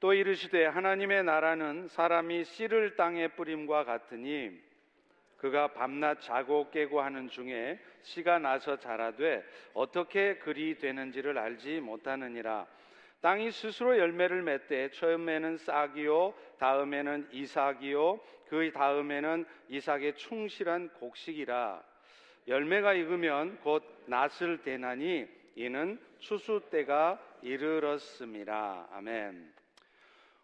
또 0.00 0.12
이르시되 0.12 0.66
하나님의 0.66 1.24
나라는 1.24 1.88
사람이 1.88 2.44
씨를 2.44 2.96
땅에 2.96 3.28
뿌림과 3.28 3.84
같으니 3.84 4.58
그가 5.38 5.68
밤낮 5.68 6.20
자고 6.20 6.70
깨고 6.70 7.00
하는 7.00 7.28
중에 7.28 7.80
씨가 8.02 8.38
나서 8.38 8.76
자라되 8.76 9.44
어떻게 9.74 10.36
그리 10.38 10.78
되는지를 10.78 11.38
알지 11.38 11.80
못하느니라. 11.80 12.66
땅이 13.20 13.50
스스로 13.50 13.98
열매를 13.98 14.42
맺되 14.42 14.90
처음에는 14.90 15.56
싹이요 15.58 16.34
다음에는 16.58 17.28
이삭이요 17.32 18.20
그 18.48 18.70
다음에는 18.72 19.44
이삭의 19.68 20.16
충실한 20.16 20.90
곡식이라. 20.94 21.82
열매가 22.46 22.94
익으면 22.94 23.58
곧 23.60 23.84
낫을 24.06 24.62
대나니 24.62 25.26
이는 25.56 26.00
추수 26.18 26.62
때가 26.70 27.20
이르렀음이라 27.42 28.88
아멘. 28.92 29.52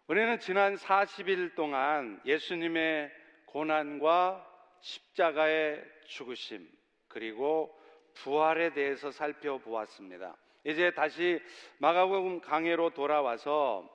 우리는 0.07 0.39
지난 0.39 0.75
40일 0.75 1.55
동안 1.55 2.21
예수님의 2.25 3.11
고난과 3.47 4.45
십자가의 4.79 5.83
죽으심 6.05 6.69
그리고 7.07 7.75
부활에 8.13 8.71
대해서 8.71 9.09
살펴보았습니다. 9.09 10.37
이제 10.63 10.91
다시 10.91 11.41
마가복음 11.79 12.41
강해로 12.41 12.91
돌아와서 12.91 13.89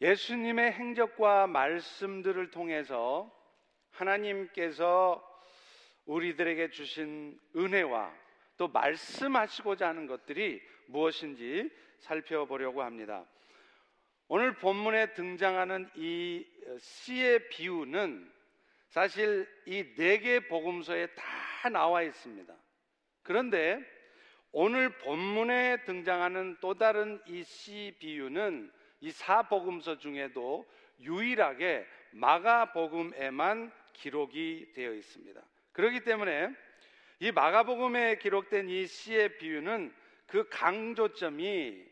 예수님의 0.00 0.72
행적과 0.72 1.46
말씀들을 1.46 2.50
통해서 2.50 3.32
하나님께서 3.92 5.22
우리들에게 6.06 6.70
주신 6.70 7.38
은혜와 7.54 8.12
또 8.56 8.66
말씀하시고자 8.66 9.86
하는 9.86 10.08
것들이 10.08 10.60
무엇인지 10.88 11.70
살펴보려고 12.00 12.82
합니다. 12.82 13.24
오늘 14.28 14.54
본문에 14.56 15.14
등장하는 15.14 15.88
이 15.94 16.44
씨의 16.80 17.48
비유는 17.48 18.32
사실 18.88 19.46
이 19.66 19.94
네 19.96 20.18
개 20.18 20.40
복음서에 20.48 21.06
다 21.14 21.68
나와 21.68 22.02
있습니다. 22.02 22.52
그런데 23.22 23.80
오늘 24.52 24.88
본문에 24.98 25.84
등장하는 25.84 26.56
또 26.60 26.74
다른 26.74 27.20
이 27.26 27.42
씨 27.44 27.94
비유는 28.00 28.72
이 29.00 29.10
사복음서 29.10 29.98
중에도 29.98 30.66
유일하게 31.00 31.86
마가복음에만 32.12 33.70
기록이 33.92 34.72
되어 34.74 34.92
있습니다. 34.92 35.40
그렇기 35.72 36.00
때문에 36.00 36.48
이 37.20 37.30
마가복음에 37.30 38.16
기록된 38.18 38.68
이 38.70 38.86
씨의 38.86 39.38
비유는 39.38 39.94
그 40.26 40.48
강조점이 40.48 41.84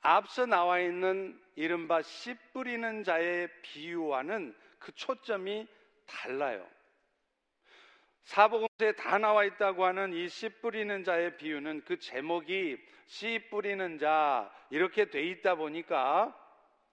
앞서 0.00 0.46
나와 0.46 0.80
있는 0.80 1.38
이른바 1.56 2.02
씨 2.02 2.34
뿌리는 2.52 3.04
자의 3.04 3.48
비유와는 3.62 4.54
그 4.78 4.92
초점이 4.92 5.66
달라요. 6.06 6.66
사복음서에 8.24 8.92
다 8.92 9.18
나와 9.18 9.44
있다고 9.44 9.84
하는 9.84 10.12
이 10.14 10.28
씨 10.28 10.48
뿌리는 10.60 11.04
자의 11.04 11.36
비유는 11.36 11.82
그 11.84 11.98
제목이 11.98 12.78
씨 13.06 13.38
뿌리는 13.50 13.98
자 13.98 14.50
이렇게 14.70 15.10
돼 15.10 15.22
있다 15.22 15.56
보니까 15.56 16.34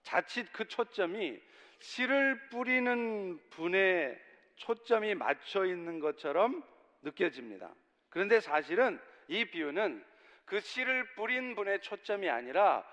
자칫 0.04 0.52
그 0.52 0.68
초점이 0.68 1.40
씨를 1.80 2.50
뿌리는 2.50 3.40
분의 3.52 4.20
초점이 4.58 5.16
맞춰 5.16 5.66
있는 5.66 6.00
것처럼 6.00 6.64
느껴집니다. 7.02 7.74
그런데 8.10 8.40
사실은 8.40 9.00
이 9.28 9.46
비유는 9.46 10.04
그 10.46 10.60
씨를 10.60 11.16
뿌린 11.16 11.56
분의 11.56 11.82
초점이 11.82 12.30
아니라 12.30 12.86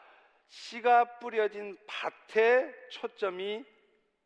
씨가 0.49 1.19
뿌려진 1.19 1.77
밭에 1.87 2.75
초점이 2.91 3.65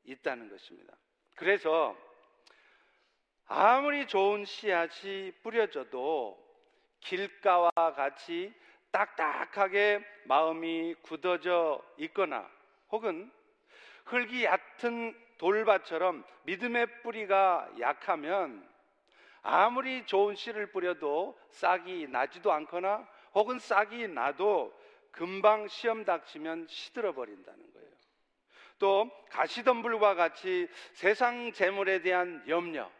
있다는 0.04 0.50
것입니다. 0.50 0.94
그래서 1.36 1.96
아무리 3.46 4.06
좋은 4.06 4.44
씨앗이 4.44 5.32
뿌려져도 5.42 6.38
길가와 7.00 7.70
같이 7.96 8.52
딱딱하게 8.92 10.04
마음이 10.26 10.94
굳어져 11.02 11.82
있거나 11.98 12.48
혹은 12.90 13.30
흙이 14.04 14.44
얕은 14.44 15.18
돌밭처럼 15.38 16.24
믿음의 16.44 17.02
뿌리가 17.02 17.68
약하면 17.80 18.68
아무리 19.42 20.06
좋은 20.06 20.36
씨를 20.36 20.70
뿌려도 20.70 21.38
싹이 21.50 22.06
나지도 22.08 22.52
않거나 22.52 23.08
혹은 23.34 23.58
싹이 23.58 24.08
나도 24.08 24.72
금방 25.12 25.68
시험 25.68 26.04
닥치면 26.04 26.66
시들어 26.68 27.12
버린다는 27.12 27.72
거예요. 27.72 27.88
또 28.78 29.10
가시덤불과 29.30 30.14
같이 30.14 30.68
세상 30.94 31.52
재물에 31.52 32.02
대한 32.02 32.42
염려, 32.48 32.90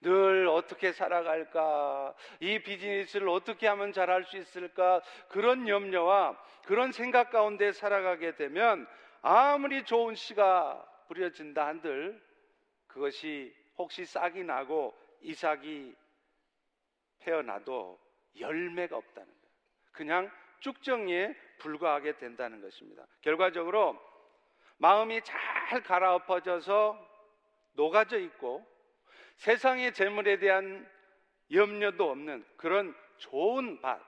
늘 0.00 0.48
어떻게 0.48 0.92
살아갈까? 0.92 2.14
이 2.40 2.60
비즈니스를 2.60 3.28
어떻게 3.28 3.66
하면 3.66 3.92
잘할 3.92 4.24
수 4.24 4.36
있을까? 4.36 5.00
그런 5.28 5.68
염려와 5.68 6.36
그런 6.64 6.92
생각 6.92 7.30
가운데 7.30 7.72
살아가게 7.72 8.36
되면 8.36 8.86
아무리 9.22 9.84
좋은 9.84 10.14
씨가 10.14 10.84
뿌려진다 11.08 11.66
한들 11.66 12.20
그것이 12.86 13.54
혹시 13.76 14.04
싹이 14.04 14.44
나고 14.44 14.96
이삭이 15.20 15.94
태어나도 17.20 17.98
열매가 18.38 18.96
없다는 18.96 19.26
거예요. 19.26 19.52
그냥 19.92 20.30
쭉정이에 20.60 21.34
불과하게 21.58 22.18
된다는 22.18 22.60
것입니다. 22.60 23.06
결과적으로 23.20 23.98
마음이 24.78 25.20
잘 25.22 25.82
갈아엎어져서 25.82 27.06
녹아져 27.74 28.18
있고 28.18 28.66
세상의 29.36 29.92
재물에 29.92 30.38
대한 30.38 30.88
염려도 31.50 32.10
없는 32.10 32.44
그런 32.56 32.94
좋은 33.18 33.80
밭, 33.80 34.00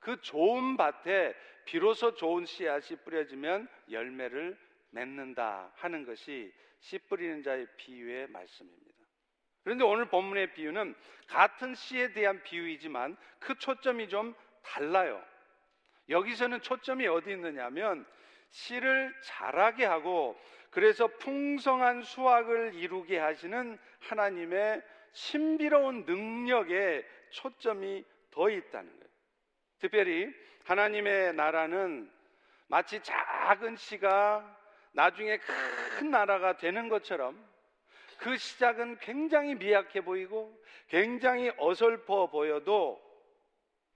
그 0.00 0.20
좋은 0.20 0.76
밭에 0.76 1.34
비로소 1.64 2.14
좋은 2.14 2.44
씨앗이 2.46 2.98
뿌려지면 3.04 3.68
열매를 3.90 4.56
맺는다 4.90 5.72
하는 5.74 6.04
것이 6.04 6.52
씨 6.80 6.98
뿌리는 6.98 7.42
자의 7.42 7.66
비유의 7.76 8.28
말씀입니다. 8.28 8.86
그런데 9.64 9.82
오늘 9.82 10.04
본문의 10.08 10.54
비유는 10.54 10.94
같은 11.26 11.74
씨에 11.74 12.12
대한 12.12 12.40
비유이지만 12.44 13.16
그 13.40 13.58
초점이 13.58 14.08
좀 14.08 14.34
달라요. 14.62 15.20
여기서는 16.08 16.60
초점이 16.60 17.06
어디 17.06 17.32
있느냐면 17.32 18.06
씨를 18.50 19.14
자라게 19.22 19.84
하고 19.84 20.38
그래서 20.70 21.06
풍성한 21.06 22.02
수확을 22.02 22.74
이루게 22.74 23.18
하시는 23.18 23.78
하나님의 24.00 24.82
신비로운 25.12 26.04
능력에 26.04 27.04
초점이 27.30 28.04
더 28.30 28.50
있다는 28.50 28.90
거예요. 28.90 29.10
특별히 29.78 30.32
하나님의 30.64 31.34
나라는 31.34 32.10
마치 32.68 33.00
작은 33.02 33.76
씨가 33.76 34.56
나중에 34.92 35.38
큰 35.38 36.10
나라가 36.10 36.56
되는 36.56 36.88
것처럼 36.88 37.42
그 38.18 38.36
시작은 38.36 38.98
굉장히 38.98 39.54
미약해 39.54 40.02
보이고 40.02 40.58
굉장히 40.88 41.50
어설퍼 41.58 42.28
보여도 42.28 43.00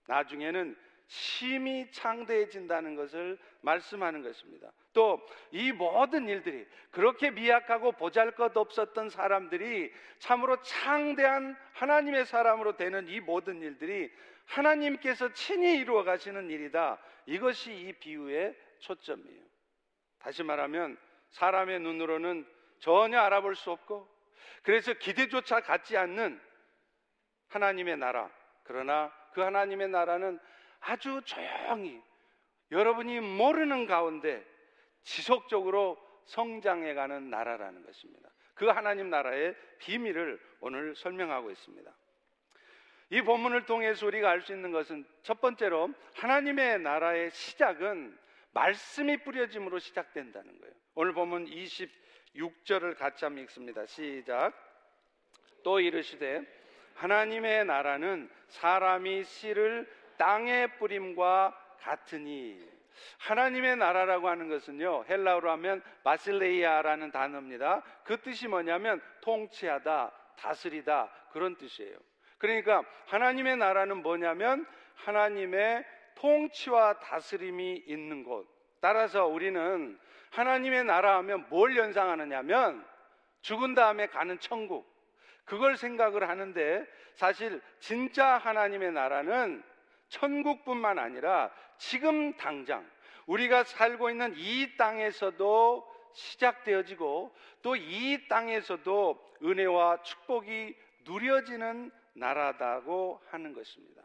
나중에는 0.07 0.77
심히 1.11 1.91
창대해진다는 1.91 2.95
것을 2.95 3.37
말씀하는 3.63 4.23
것입니다. 4.23 4.71
또 4.93 5.21
이 5.51 5.73
모든 5.73 6.29
일들이 6.29 6.65
그렇게 6.93 7.33
미약하고 7.33 7.93
보잘 7.93 8.31
것 8.33 8.57
없었던 8.57 9.11
사람들이 9.11 9.93
참으로 10.21 10.63
창대한 10.63 11.57
하나님의 11.73 12.27
사람으로 12.27 12.77
되는 12.77 13.09
이 13.09 13.19
모든 13.19 13.61
일들이 13.61 14.09
하나님께서 14.47 15.33
친히 15.33 15.79
이루어 15.79 16.05
가시는 16.05 16.49
일이다. 16.49 16.99
이것이 17.27 17.73
이 17.75 17.93
비유의 17.95 18.57
초점이에요. 18.79 19.43
다시 20.21 20.45
말하면 20.45 20.97
사람의 21.31 21.81
눈으로는 21.81 22.47
전혀 22.79 23.19
알아볼 23.19 23.57
수 23.57 23.73
없고 23.73 24.09
그래서 24.63 24.93
기대조차 24.93 25.61
갖지 25.61 25.97
않는 25.97 26.41
하나님의 27.49 27.97
나라. 27.97 28.31
그러나 28.63 29.13
그 29.33 29.41
하나님의 29.41 29.89
나라는 29.89 30.39
아주 30.81 31.21
조용히 31.25 32.03
여러분이 32.71 33.21
모르는 33.21 33.87
가운데 33.87 34.45
지속적으로 35.03 35.99
성장해가는 36.27 37.31
나라라는 37.31 37.85
것입니다. 37.85 38.31
그 38.55 38.67
하나님 38.67 39.11
나라의 39.11 39.57
비밀을 39.79 40.41
오늘 40.61 40.95
설명하고 40.95 41.51
있습니다. 41.51 41.91
이 43.11 43.23
본문을 43.23 43.67
통해서 43.67 44.07
우리가 44.07 44.31
알 44.31 44.43
수 44.43 44.53
있는 44.53 44.71
것은 44.71 45.05
첫 45.23 45.41
번째로 45.41 45.93
하나님의 46.15 46.81
나라의 46.81 47.31
시작은 47.33 48.17
말씀이 48.53 49.17
뿌려짐으로 49.25 49.79
시작된다는 49.79 50.59
거예요. 50.61 50.75
오늘 50.95 51.13
보면 51.13 51.47
26절을 51.47 52.97
같이 52.97 53.25
한번 53.25 53.43
읽습니다. 53.45 53.85
시작. 53.87 54.53
또 55.65 55.81
이르시되 55.81 56.43
하나님의 56.95 57.65
나라는 57.65 58.31
사람이 58.49 59.25
씨를 59.25 59.89
땅에 60.21 60.67
뿌림과 60.77 61.59
같으니 61.81 62.63
하나님의 63.21 63.77
나라라고 63.77 64.29
하는 64.29 64.51
것은요, 64.51 65.07
헬라어로 65.09 65.51
하면 65.53 65.83
바실레이아라는 66.05 67.11
단어입니다. 67.11 67.83
그 68.05 68.21
뜻이 68.21 68.47
뭐냐면 68.47 69.01
통치하다, 69.23 70.13
다스리다 70.37 71.09
그런 71.33 71.57
뜻이에요. 71.57 71.97
그러니까 72.37 72.85
하나님의 73.07 73.57
나라는 73.57 74.03
뭐냐면 74.03 74.67
하나님의 74.97 75.87
통치와 76.17 77.01
다스림이 77.01 77.85
있는 77.87 78.23
곳. 78.23 78.47
따라서 78.83 79.27
우리는 79.27 79.99
하나님의 80.33 80.85
나라 80.85 81.17
하면 81.17 81.47
뭘 81.49 81.79
연상하느냐면 81.79 82.85
죽은 83.41 83.75
다음에 83.75 84.07
가는 84.09 84.39
천국. 84.39 84.87
그걸 85.47 85.79
생각을 85.79 86.29
하는데 86.29 86.87
사실 87.15 87.63
진짜 87.79 88.37
하나님의 88.37 88.93
나라는 88.93 89.70
천국뿐만 90.11 90.99
아니라 90.99 91.51
지금 91.79 92.37
당장 92.37 92.89
우리가 93.27 93.65
살고 93.65 94.11
있는 94.11 94.35
이 94.37 94.77
땅에서도 94.77 95.89
시작되어지고 96.13 97.35
또 97.63 97.77
이 97.77 98.29
땅에서도 98.29 99.37
은혜와 99.43 100.03
축복이 100.03 100.77
누려지는 101.05 101.91
나라다고 102.15 103.23
하는 103.31 103.55
것입니다. 103.55 104.03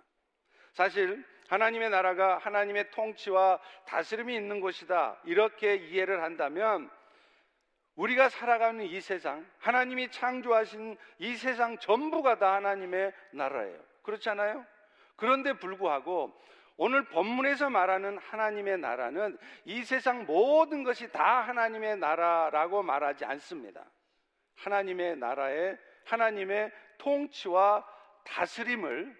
사실 0.72 1.26
하나님의 1.48 1.90
나라가 1.90 2.38
하나님의 2.38 2.92
통치와 2.92 3.60
다스림이 3.86 4.36
있는 4.36 4.60
곳이다. 4.60 5.20
이렇게 5.26 5.76
이해를 5.76 6.24
한다면 6.24 6.90
우리가 7.96 8.30
살아가는 8.30 8.84
이 8.84 9.00
세상, 9.00 9.46
하나님이 9.60 10.12
창조하신 10.12 10.98
이 11.20 11.36
세상 11.36 11.78
전부가 11.78 12.40
다 12.40 12.56
하나님의 12.56 13.14
나라예요. 13.32 13.80
그렇지 14.04 14.30
않아요? 14.30 14.66
그런데 15.16 15.54
불구하고 15.54 16.34
오늘 16.78 17.06
본문에서 17.06 17.70
말하는 17.70 18.18
하나님의 18.18 18.80
나라는 18.80 19.38
이 19.64 19.84
세상 19.84 20.26
모든 20.26 20.84
것이 20.84 21.10
다 21.12 21.42
하나님의 21.42 21.98
나라라고 21.98 22.84
말하지 22.84 23.24
않습니다. 23.26 23.86
하나님의 24.58 25.18
나라에 25.18 25.78
하나님의 26.06 26.72
통치와 26.98 27.86
다스림을 28.26 29.16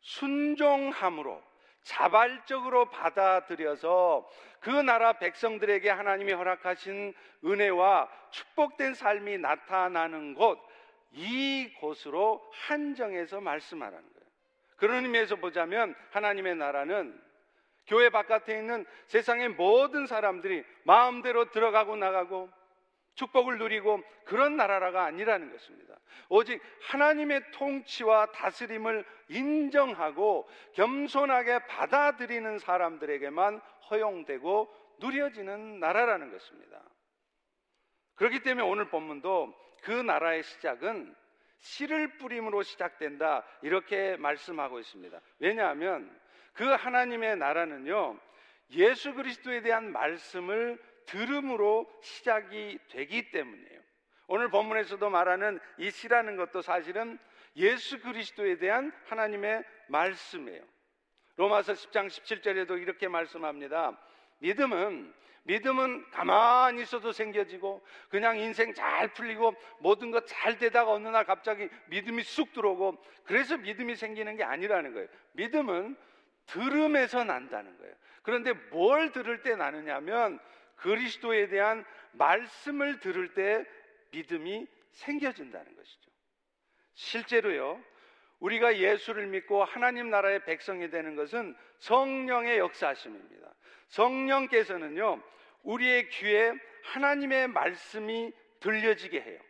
순종함으로 0.00 1.42
자발적으로 1.82 2.90
받아들여서 2.90 4.28
그 4.60 4.70
나라 4.70 5.14
백성들에게 5.14 5.88
하나님이 5.88 6.32
허락하신 6.32 7.14
은혜와 7.44 8.10
축복된 8.30 8.94
삶이 8.94 9.38
나타나는 9.38 10.34
곳, 10.34 10.60
이곳으로 11.12 12.46
한정해서 12.52 13.40
말씀하라는 13.40 14.02
거예요. 14.02 14.19
그런 14.80 15.04
의미에서 15.04 15.36
보자면 15.36 15.94
하나님의 16.10 16.56
나라는 16.56 17.20
교회 17.86 18.08
바깥에 18.08 18.58
있는 18.58 18.86
세상의 19.06 19.50
모든 19.50 20.06
사람들이 20.06 20.64
마음대로 20.84 21.50
들어가고 21.50 21.96
나가고 21.96 22.50
축복을 23.14 23.58
누리고 23.58 24.02
그런 24.24 24.56
나라라가 24.56 25.04
아니라는 25.04 25.52
것입니다. 25.52 25.96
오직 26.28 26.62
하나님의 26.82 27.50
통치와 27.52 28.26
다스림을 28.32 29.04
인정하고 29.28 30.48
겸손하게 30.74 31.66
받아들이는 31.66 32.58
사람들에게만 32.58 33.60
허용되고 33.90 34.74
누려지는 35.00 35.80
나라라는 35.80 36.30
것입니다. 36.32 36.80
그렇기 38.14 38.40
때문에 38.40 38.66
오늘 38.66 38.88
본문도 38.88 39.54
그 39.82 39.90
나라의 39.90 40.42
시작은 40.42 41.14
씨를 41.60 42.18
뿌림으로 42.18 42.62
시작된다. 42.62 43.44
이렇게 43.62 44.16
말씀하고 44.16 44.78
있습니다. 44.78 45.20
왜냐하면 45.38 46.18
그 46.52 46.64
하나님의 46.64 47.36
나라는요, 47.36 48.18
예수 48.72 49.14
그리스도에 49.14 49.62
대한 49.62 49.92
말씀을 49.92 50.78
들음으로 51.06 51.90
시작이 52.02 52.78
되기 52.90 53.30
때문이에요. 53.30 53.80
오늘 54.28 54.48
본문에서도 54.48 55.10
말하는 55.10 55.58
이 55.78 55.90
씨라는 55.90 56.36
것도 56.36 56.62
사실은 56.62 57.18
예수 57.56 58.00
그리스도에 58.00 58.58
대한 58.58 58.92
하나님의 59.06 59.64
말씀이에요. 59.88 60.62
로마서 61.36 61.72
10장 61.72 62.06
17절에도 62.06 62.80
이렇게 62.80 63.08
말씀합니다. 63.08 63.98
믿음은 64.38 65.12
믿음은 65.44 66.10
가만히 66.10 66.82
있어도 66.82 67.12
생겨지고 67.12 67.84
그냥 68.08 68.38
인생 68.38 68.74
잘 68.74 69.12
풀리고 69.14 69.54
모든 69.80 70.10
것 70.10 70.26
잘 70.26 70.58
되다가 70.58 70.92
어느 70.92 71.08
날 71.08 71.24
갑자기 71.24 71.68
믿음이 71.86 72.22
쑥 72.22 72.52
들어오고 72.52 73.02
그래서 73.24 73.56
믿음이 73.56 73.96
생기는 73.96 74.36
게 74.36 74.44
아니라는 74.44 74.92
거예요. 74.92 75.08
믿음은 75.32 75.96
들음에서 76.46 77.24
난다는 77.24 77.76
거예요. 77.78 77.94
그런데 78.22 78.52
뭘 78.70 79.12
들을 79.12 79.42
때 79.42 79.56
나느냐면 79.56 80.38
그리스도에 80.76 81.48
대한 81.48 81.84
말씀을 82.12 83.00
들을 83.00 83.34
때 83.34 83.64
믿음이 84.12 84.66
생겨진다는 84.92 85.76
것이죠. 85.76 86.10
실제로요, 86.94 87.82
우리가 88.40 88.78
예수를 88.78 89.26
믿고 89.26 89.64
하나님 89.64 90.10
나라의 90.10 90.44
백성이 90.44 90.90
되는 90.90 91.14
것은 91.16 91.56
성령의 91.78 92.58
역사심입니다. 92.58 93.39
성령께서는요, 93.90 95.20
우리의 95.62 96.08
귀에 96.08 96.52
하나님의 96.84 97.48
말씀이 97.48 98.32
들려지게 98.60 99.20
해요. 99.20 99.40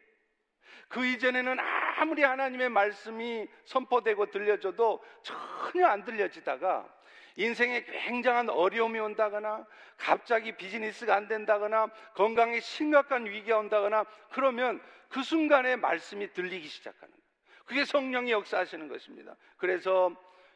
그 0.89 1.07
이전에는 1.07 1.57
아무리 1.99 2.25
하나님의 2.25 2.69
말씀이 2.69 3.47
선포되고 3.65 4.31
들려줘도 4.31 5.03
전혀 5.23 5.87
안 5.87 6.05
들려지다가 6.05 6.89
인생에 7.37 7.85
굉장한 7.85 8.51
어려움이 8.51 8.99
온다거나 8.99 9.65
갑자기 9.97 10.57
비즈니스가 10.57 11.15
안 11.15 11.29
된다거나 11.29 11.89
건강에 12.15 12.59
심각한 12.61 13.27
위기가 13.27 13.59
온다거나 13.59 14.05
그러면 14.33 14.83
그 15.09 15.23
순간에 15.23 15.77
말씀이 15.77 16.33
들리기 16.33 16.67
시작하는 16.67 17.13
거예요. 17.13 17.21
그게 17.67 17.85
성령이 17.85 18.33
역사하시는 18.33 18.89
것입니다. 18.89 19.37
그래서 19.59 20.11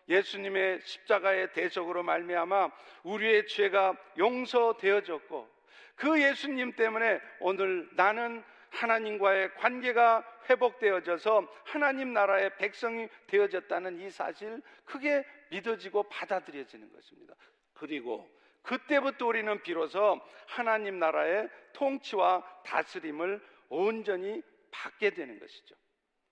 예수님의 0.09 0.81
십자가의 0.83 1.53
대적으로 1.53 2.03
말미암아 2.03 2.71
우리의 3.05 3.47
죄가 3.47 3.97
용서되어졌고 4.19 5.49
그 5.97 6.21
예수님 6.21 6.73
때문에 6.73 7.21
오늘 7.41 7.89
나는 7.95 8.43
하나님과의 8.71 9.55
관계가 9.55 10.25
회복되어져서 10.51 11.49
하나님 11.65 12.13
나라의 12.13 12.57
백성이 12.57 13.09
되어졌다는 13.29 14.01
이 14.01 14.11
사실 14.11 14.61
크게 14.85 15.25
믿어지고 15.51 16.05
받아들여지는 16.05 16.93
것입니다. 16.93 17.35
그리고 17.75 18.29
그때부터 18.63 19.27
우리는 19.27 19.63
비로소 19.63 20.21
하나님 20.47 20.99
나라의 20.99 21.49
통치와 21.73 22.43
다스림을 22.65 23.41
온전히 23.69 24.43
받게 24.71 25.11
되는 25.11 25.39
것이죠. 25.39 25.75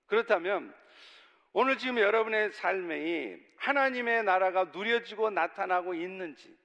그렇다면 0.07 0.75
오늘 1.53 1.77
지금 1.79 1.99
여러분의 1.99 2.53
삶에 2.53 3.39
하나님의 3.63 4.25
나라가 4.25 4.65
누려지고 4.65 5.31
나타나고 5.31 5.95
있는지 5.95 6.57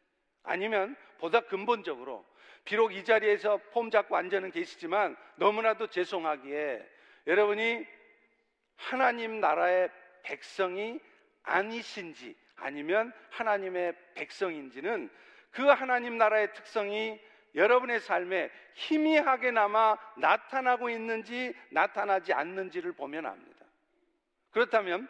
아니면 0.42 0.96
보다 1.20 1.42
근본적으로 1.42 2.26
비록 2.66 2.94
이 2.94 3.04
자리에서 3.04 3.60
폼 3.72 3.92
잡고 3.92 4.16
앉아는 4.16 4.52
계시지만 4.52 5.16
너무나도 5.36 5.88
죄송하기에 5.88 6.90
여러분이 7.28 7.86
하나님 8.76 9.40
나라의 9.40 9.92
백성이 10.24 11.00
아니신지 11.44 12.36
아니면 12.56 13.14
하나님의 13.30 13.94
백성인지는 14.16 15.10
그 15.52 15.64
하나님 15.68 16.18
나라의 16.18 16.54
특성이 16.54 17.20
여러분의 17.54 18.00
삶에 18.00 18.50
희미하게나마 18.74 19.98
나타나고 20.18 20.90
있는지 20.90 21.54
나타나지 21.70 22.34
않는지를 22.34 22.94
보면 22.94 23.28
압니다. 23.28 23.66
그렇다면 24.52 25.08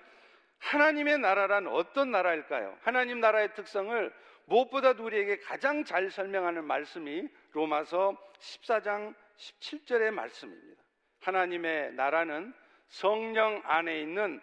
하나님의 0.59 1.19
나라란 1.19 1.67
어떤 1.67 2.11
나라일까요? 2.11 2.77
하나님 2.81 3.19
나라의 3.19 3.53
특성을 3.53 4.13
무엇보다 4.45 4.91
우리에게 4.91 5.39
가장 5.39 5.83
잘 5.83 6.09
설명하는 6.09 6.63
말씀이 6.63 7.27
로마서 7.51 8.15
14장 8.39 9.13
17절의 9.37 10.11
말씀입니다. 10.11 10.81
하나님의 11.21 11.93
나라는 11.93 12.53
성령 12.87 13.61
안에 13.65 14.01
있는 14.01 14.41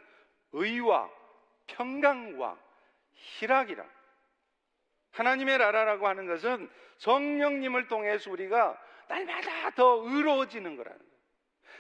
의와 0.53 1.11
평강과 1.67 2.59
희락이라. 3.15 3.85
하나님의 5.13 5.59
나라라고 5.59 6.07
하는 6.07 6.27
것은 6.27 6.69
성령님을 6.99 7.89
통해서 7.89 8.31
우리가 8.31 8.81
날마다 9.09 9.71
더 9.71 10.03
의로워지는 10.05 10.77
거라는 10.77 10.99
거예요. 10.99 11.14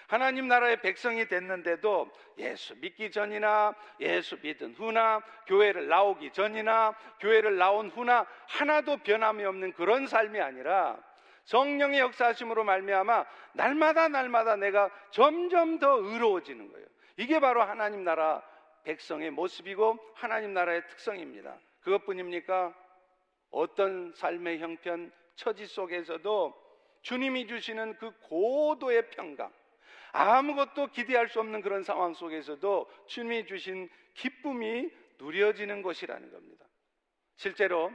하나님 0.06 0.48
나라의 0.48 0.80
백성이 0.80 1.26
됐는데도 1.26 2.10
예수 2.38 2.74
믿기 2.76 3.10
전이나 3.10 3.74
예수 4.00 4.36
믿은 4.42 4.74
후나 4.74 5.22
교회를 5.46 5.88
나오기 5.88 6.32
전이나 6.32 6.94
교회를 7.20 7.56
나온 7.56 7.90
후나 7.90 8.26
하나도 8.48 8.98
변함이 8.98 9.44
없는 9.44 9.72
그런 9.72 10.06
삶이 10.06 10.40
아니라 10.40 10.98
성령의 11.44 12.00
역사하심으로 12.00 12.64
말미암아 12.64 13.24
날마다 13.52 14.08
날마다 14.08 14.56
내가 14.56 14.90
점점 15.10 15.78
더 15.78 15.96
의로워지는 15.98 16.72
거예요. 16.72 16.86
이게 17.16 17.38
바로 17.38 17.62
하나님 17.62 18.04
나라 18.04 18.42
백성의 18.84 19.30
모습이고 19.30 19.98
하나님 20.14 20.52
나라의 20.54 20.86
특성입니다. 20.88 21.58
그것뿐입니까? 21.80 22.74
어떤 23.50 24.12
삶의 24.14 24.58
형편, 24.58 25.12
처지 25.36 25.66
속에서도 25.66 26.54
주님이 27.02 27.46
주시는 27.46 27.98
그 27.98 28.10
고도의 28.22 29.10
평강, 29.10 29.52
아무것도 30.14 30.86
기대할 30.88 31.28
수 31.28 31.40
없는 31.40 31.60
그런 31.60 31.82
상황 31.82 32.14
속에서도 32.14 32.88
주님이 33.06 33.46
주신 33.46 33.88
기쁨이 34.14 34.88
누려지는 35.18 35.82
것이라는 35.82 36.30
겁니다. 36.30 36.64
실제로 37.36 37.92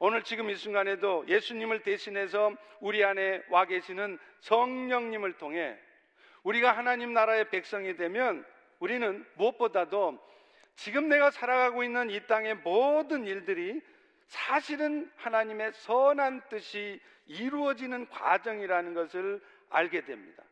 오늘 0.00 0.24
지금 0.24 0.50
이 0.50 0.56
순간에도 0.56 1.24
예수님을 1.28 1.82
대신해서 1.84 2.52
우리 2.80 3.04
안에 3.04 3.44
와 3.50 3.66
계시는 3.66 4.18
성령님을 4.40 5.34
통해 5.34 5.78
우리가 6.42 6.76
하나님 6.76 7.12
나라의 7.12 7.50
백성이 7.50 7.96
되면 7.96 8.44
우리는 8.80 9.24
무엇보다도 9.36 10.18
지금 10.74 11.08
내가 11.08 11.30
살아가고 11.30 11.84
있는 11.84 12.10
이 12.10 12.26
땅의 12.26 12.56
모든 12.56 13.26
일들이 13.26 13.80
사실은 14.26 15.08
하나님의 15.16 15.72
선한 15.74 16.48
뜻이 16.48 17.00
이루어지는 17.26 18.08
과정이라는 18.08 18.94
것을 18.94 19.40
알게 19.68 20.04
됩니다. 20.04 20.42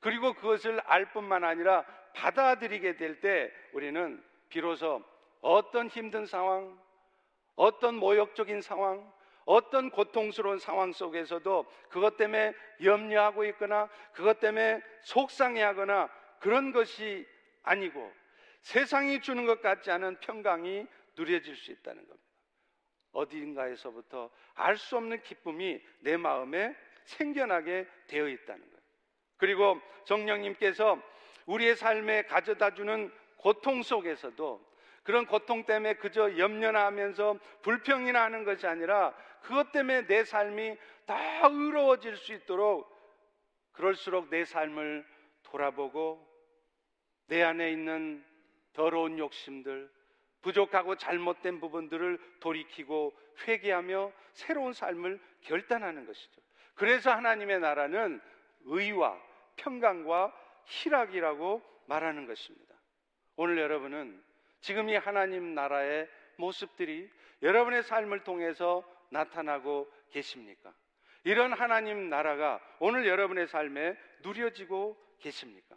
그리고 0.00 0.32
그것을 0.34 0.80
알 0.80 1.12
뿐만 1.12 1.44
아니라 1.44 1.84
받아들이게 2.14 2.96
될 2.96 3.20
때 3.20 3.52
우리는 3.72 4.22
비로소 4.48 5.02
어떤 5.40 5.88
힘든 5.88 6.26
상황, 6.26 6.78
어떤 7.56 7.94
모욕적인 7.96 8.60
상황, 8.60 9.12
어떤 9.44 9.90
고통스러운 9.90 10.58
상황 10.58 10.92
속에서도 10.92 11.66
그것 11.88 12.16
때문에 12.16 12.54
염려하고 12.82 13.44
있거나 13.46 13.88
그것 14.12 14.40
때문에 14.40 14.82
속상해하거나 15.02 16.08
그런 16.40 16.72
것이 16.72 17.26
아니고 17.62 18.12
세상이 18.62 19.20
주는 19.20 19.46
것 19.46 19.62
같지 19.62 19.90
않은 19.90 20.20
평강이 20.20 20.86
누려질 21.16 21.56
수 21.56 21.72
있다는 21.72 22.06
겁니다. 22.06 22.28
어디인가에서부터 23.12 24.30
알 24.54 24.76
수 24.76 24.96
없는 24.96 25.22
기쁨이 25.22 25.80
내 26.00 26.16
마음에 26.16 26.76
생겨나게 27.04 27.86
되어 28.06 28.28
있다는 28.28 28.60
거예요. 28.60 28.77
그리고 29.38 29.80
정령님께서 30.04 31.00
우리의 31.46 31.76
삶에 31.76 32.24
가져다 32.24 32.74
주는 32.74 33.10
고통 33.36 33.82
속에서도 33.82 34.68
그런 35.02 35.24
고통 35.24 35.64
때문에 35.64 35.94
그저 35.94 36.36
염려나 36.36 36.84
하면서 36.84 37.38
불평이나 37.62 38.24
하는 38.24 38.44
것이 38.44 38.66
아니라 38.66 39.14
그것 39.40 39.72
때문에 39.72 40.06
내 40.06 40.24
삶이 40.24 40.76
다 41.06 41.46
의로워질 41.46 42.16
수 42.16 42.34
있도록 42.34 42.94
그럴수록 43.72 44.28
내 44.28 44.44
삶을 44.44 45.06
돌아보고 45.44 46.26
내 47.28 47.42
안에 47.42 47.72
있는 47.72 48.24
더러운 48.72 49.18
욕심들, 49.18 49.90
부족하고 50.42 50.96
잘못된 50.96 51.60
부분들을 51.60 52.18
돌이키고 52.40 53.16
회개하며 53.46 54.12
새로운 54.32 54.72
삶을 54.72 55.20
결단하는 55.42 56.06
것이죠. 56.06 56.40
그래서 56.74 57.10
하나님의 57.10 57.60
나라는 57.60 58.20
의와 58.64 59.20
평강과 59.58 60.32
희락이라고 60.64 61.62
말하는 61.86 62.26
것입니다. 62.26 62.74
오늘 63.36 63.58
여러분은 63.58 64.22
지금 64.60 64.88
이 64.88 64.96
하나님 64.96 65.54
나라의 65.54 66.08
모습들이 66.36 67.10
여러분의 67.42 67.82
삶을 67.82 68.24
통해서 68.24 68.82
나타나고 69.10 69.90
계십니까? 70.10 70.74
이런 71.24 71.52
하나님 71.52 72.08
나라가 72.08 72.60
오늘 72.78 73.06
여러분의 73.06 73.48
삶에 73.48 73.96
누려지고 74.22 74.96
계십니까? 75.20 75.76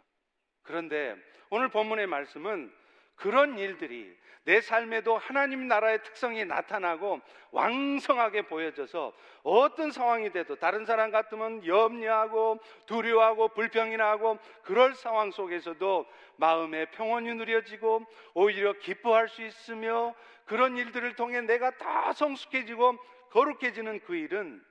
그런데 0.62 1.16
오늘 1.50 1.68
본문의 1.68 2.06
말씀은 2.06 2.72
그런 3.14 3.58
일들이 3.58 4.16
내 4.44 4.60
삶에도 4.60 5.16
하나님 5.16 5.68
나라의 5.68 6.02
특성이 6.02 6.44
나타나고 6.44 7.20
왕성하게 7.52 8.42
보여져서 8.42 9.12
어떤 9.44 9.92
상황이 9.92 10.32
돼도 10.32 10.56
다른 10.56 10.84
사람 10.84 11.12
같으면 11.12 11.64
염려하고 11.64 12.58
두려워하고 12.86 13.48
불평이 13.48 13.96
나고 13.96 14.38
그럴 14.64 14.94
상황 14.94 15.30
속에서도 15.30 16.06
마음의 16.36 16.90
평온이 16.90 17.34
누려지고 17.34 18.04
오히려 18.34 18.72
기뻐할 18.74 19.28
수 19.28 19.42
있으며 19.42 20.14
그런 20.44 20.76
일들을 20.76 21.14
통해 21.14 21.40
내가 21.40 21.70
다 21.78 22.12
성숙해지고 22.12 22.98
거룩해지는 23.30 24.00
그 24.00 24.16
일은 24.16 24.62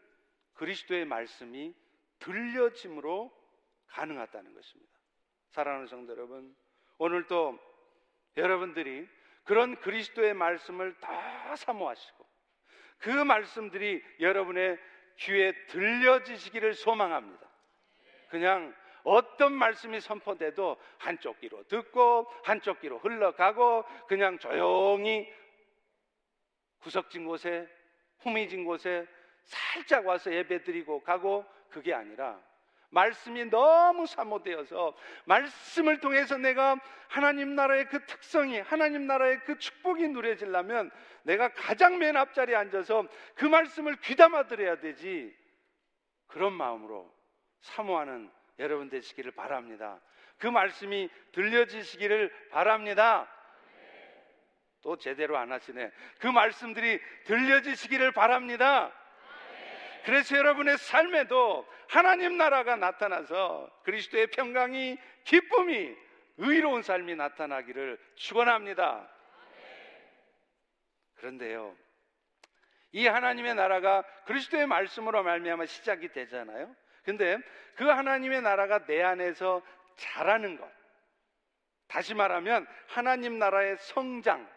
그리스도의 0.56 1.06
말씀이 1.06 1.74
들려짐으로 2.20 3.32
가능하다는 3.88 4.54
것입니다. 4.54 4.92
사랑하는 5.50 5.88
성도 5.88 6.14
여러분, 6.14 6.56
오늘도 6.98 7.58
여러분들이 8.38 9.08
그런 9.44 9.76
그리스도의 9.80 10.34
말씀을 10.34 10.96
다 11.00 11.56
사모하시고 11.56 12.26
그 13.00 13.10
말씀들이 13.10 14.04
여러분의 14.20 14.78
귀에 15.18 15.54
들려지시기를 15.68 16.74
소망합니다. 16.74 17.50
그냥 18.30 18.74
어떤 19.04 19.54
말씀이 19.54 20.00
선포돼도 20.00 20.78
한쪽 20.98 21.40
귀로 21.40 21.64
듣고 21.68 22.32
한쪽 22.44 22.80
귀로 22.82 23.00
흘러가고 23.00 23.84
그냥 24.08 24.38
조용히 24.38 25.32
구석진 26.80 27.26
곳에 27.26 27.68
후미진 28.20 28.66
곳에 28.66 29.08
살짝 29.44 30.06
와서 30.06 30.32
예배드리고 30.32 31.02
가고 31.04 31.46
그게 31.70 31.94
아니라 31.94 32.40
말씀이 32.92 33.46
너무 33.46 34.06
사모되어서 34.06 34.96
말씀을 35.26 36.00
통해서 36.00 36.38
내가 36.38 36.78
하나님 37.08 37.56
나라의 37.56 37.88
그 37.88 38.06
특성이 38.06 38.60
하나님 38.60 39.08
나라의 39.08 39.40
그 39.46 39.58
축복이 39.58 40.10
누려지려면 40.10 40.92
내가 41.24 41.50
가장 41.54 41.98
맨 41.98 42.16
앞자리에 42.16 42.56
앉아서 42.56 43.06
그 43.36 43.46
말씀을 43.46 43.96
귀담아 44.02 44.48
들어야 44.48 44.80
되지 44.80 45.36
그런 46.28 46.54
마음으로 46.54 47.12
사모하는 47.62 48.30
여러분 48.60 48.90
되시기를 48.90 49.32
바랍니다. 49.32 50.00
그 50.38 50.48
말씀이 50.48 51.10
들려지시기를 51.32 52.50
바랍니다. 52.50 53.28
또 54.82 54.98
제대로 54.98 55.38
안 55.38 55.52
하시네. 55.52 55.92
그 56.20 56.28
말씀들이 56.28 57.00
들려지시기를 57.26 58.12
바랍니다. 58.12 58.92
그래서 60.06 60.38
여러분의 60.38 60.78
삶에도 60.78 61.68
하나님 61.88 62.38
나라가 62.38 62.76
나타나서 62.76 63.70
그리스도의 63.84 64.28
평강이 64.28 64.98
기쁨이 65.24 65.96
의로운 66.38 66.82
삶이 66.82 67.16
나타나기를 67.16 68.00
축원합니다. 68.16 69.08
그런데요. 71.16 71.76
이 72.94 73.08
하나님의 73.08 73.56
나라가 73.56 74.04
그리스도의 74.26 74.68
말씀으로 74.68 75.24
말미암아 75.24 75.66
시작이 75.66 76.10
되잖아요. 76.10 76.76
근데 77.04 77.38
그 77.76 77.86
하나님의 77.86 78.42
나라가 78.42 78.86
내 78.86 79.02
안에서 79.02 79.62
자라는 79.96 80.58
것. 80.58 80.70
다시 81.88 82.14
말하면 82.14 82.66
하나님 82.88 83.38
나라의 83.38 83.78
성장, 83.78 84.48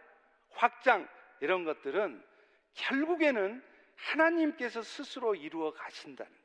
확장 0.51 1.09
이런 1.41 1.65
것들은 1.65 2.25
결국에는 2.75 3.63
하나님께서 3.97 4.83
스스로 4.83 5.35
이루어 5.35 5.73
가신다는 5.73 6.31
거예요. 6.33 6.45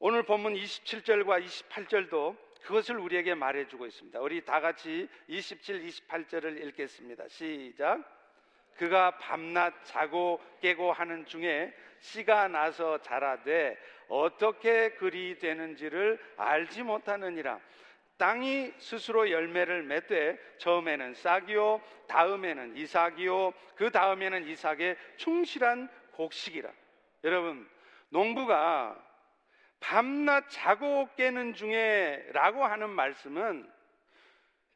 오늘 0.00 0.22
본문 0.22 0.54
27절과 0.54 1.44
28절도 1.44 2.36
그것을 2.62 2.98
우리에게 2.98 3.34
말해주고 3.34 3.86
있습니다. 3.86 4.20
우리 4.20 4.44
다 4.44 4.60
같이 4.60 5.08
27, 5.28 5.86
28절을 5.86 6.62
읽겠습니다. 6.66 7.28
시작. 7.28 8.18
그가 8.76 9.18
밤낮 9.18 9.74
자고 9.84 10.40
깨고 10.60 10.92
하는 10.92 11.26
중에 11.26 11.74
씨가 12.00 12.48
나서 12.48 13.00
자라되 13.02 13.76
어떻게 14.08 14.90
그리 14.90 15.38
되는지를 15.38 16.18
알지 16.36 16.84
못하느니라. 16.84 17.60
땅이 18.18 18.72
스스로 18.78 19.30
열매를 19.30 19.84
맺되 19.84 20.38
처음에는 20.58 21.14
싹이요 21.14 21.80
다음에는 22.08 22.76
이삭이요 22.76 23.52
그 23.76 23.90
다음에는 23.90 24.46
이삭의 24.48 24.96
충실한 25.16 25.88
곡식이라 26.12 26.70
여러분 27.24 27.68
농부가 28.10 28.96
밤낮 29.80 30.48
자고 30.48 31.08
깨는 31.16 31.54
중에라고 31.54 32.64
하는 32.64 32.90
말씀은 32.90 33.70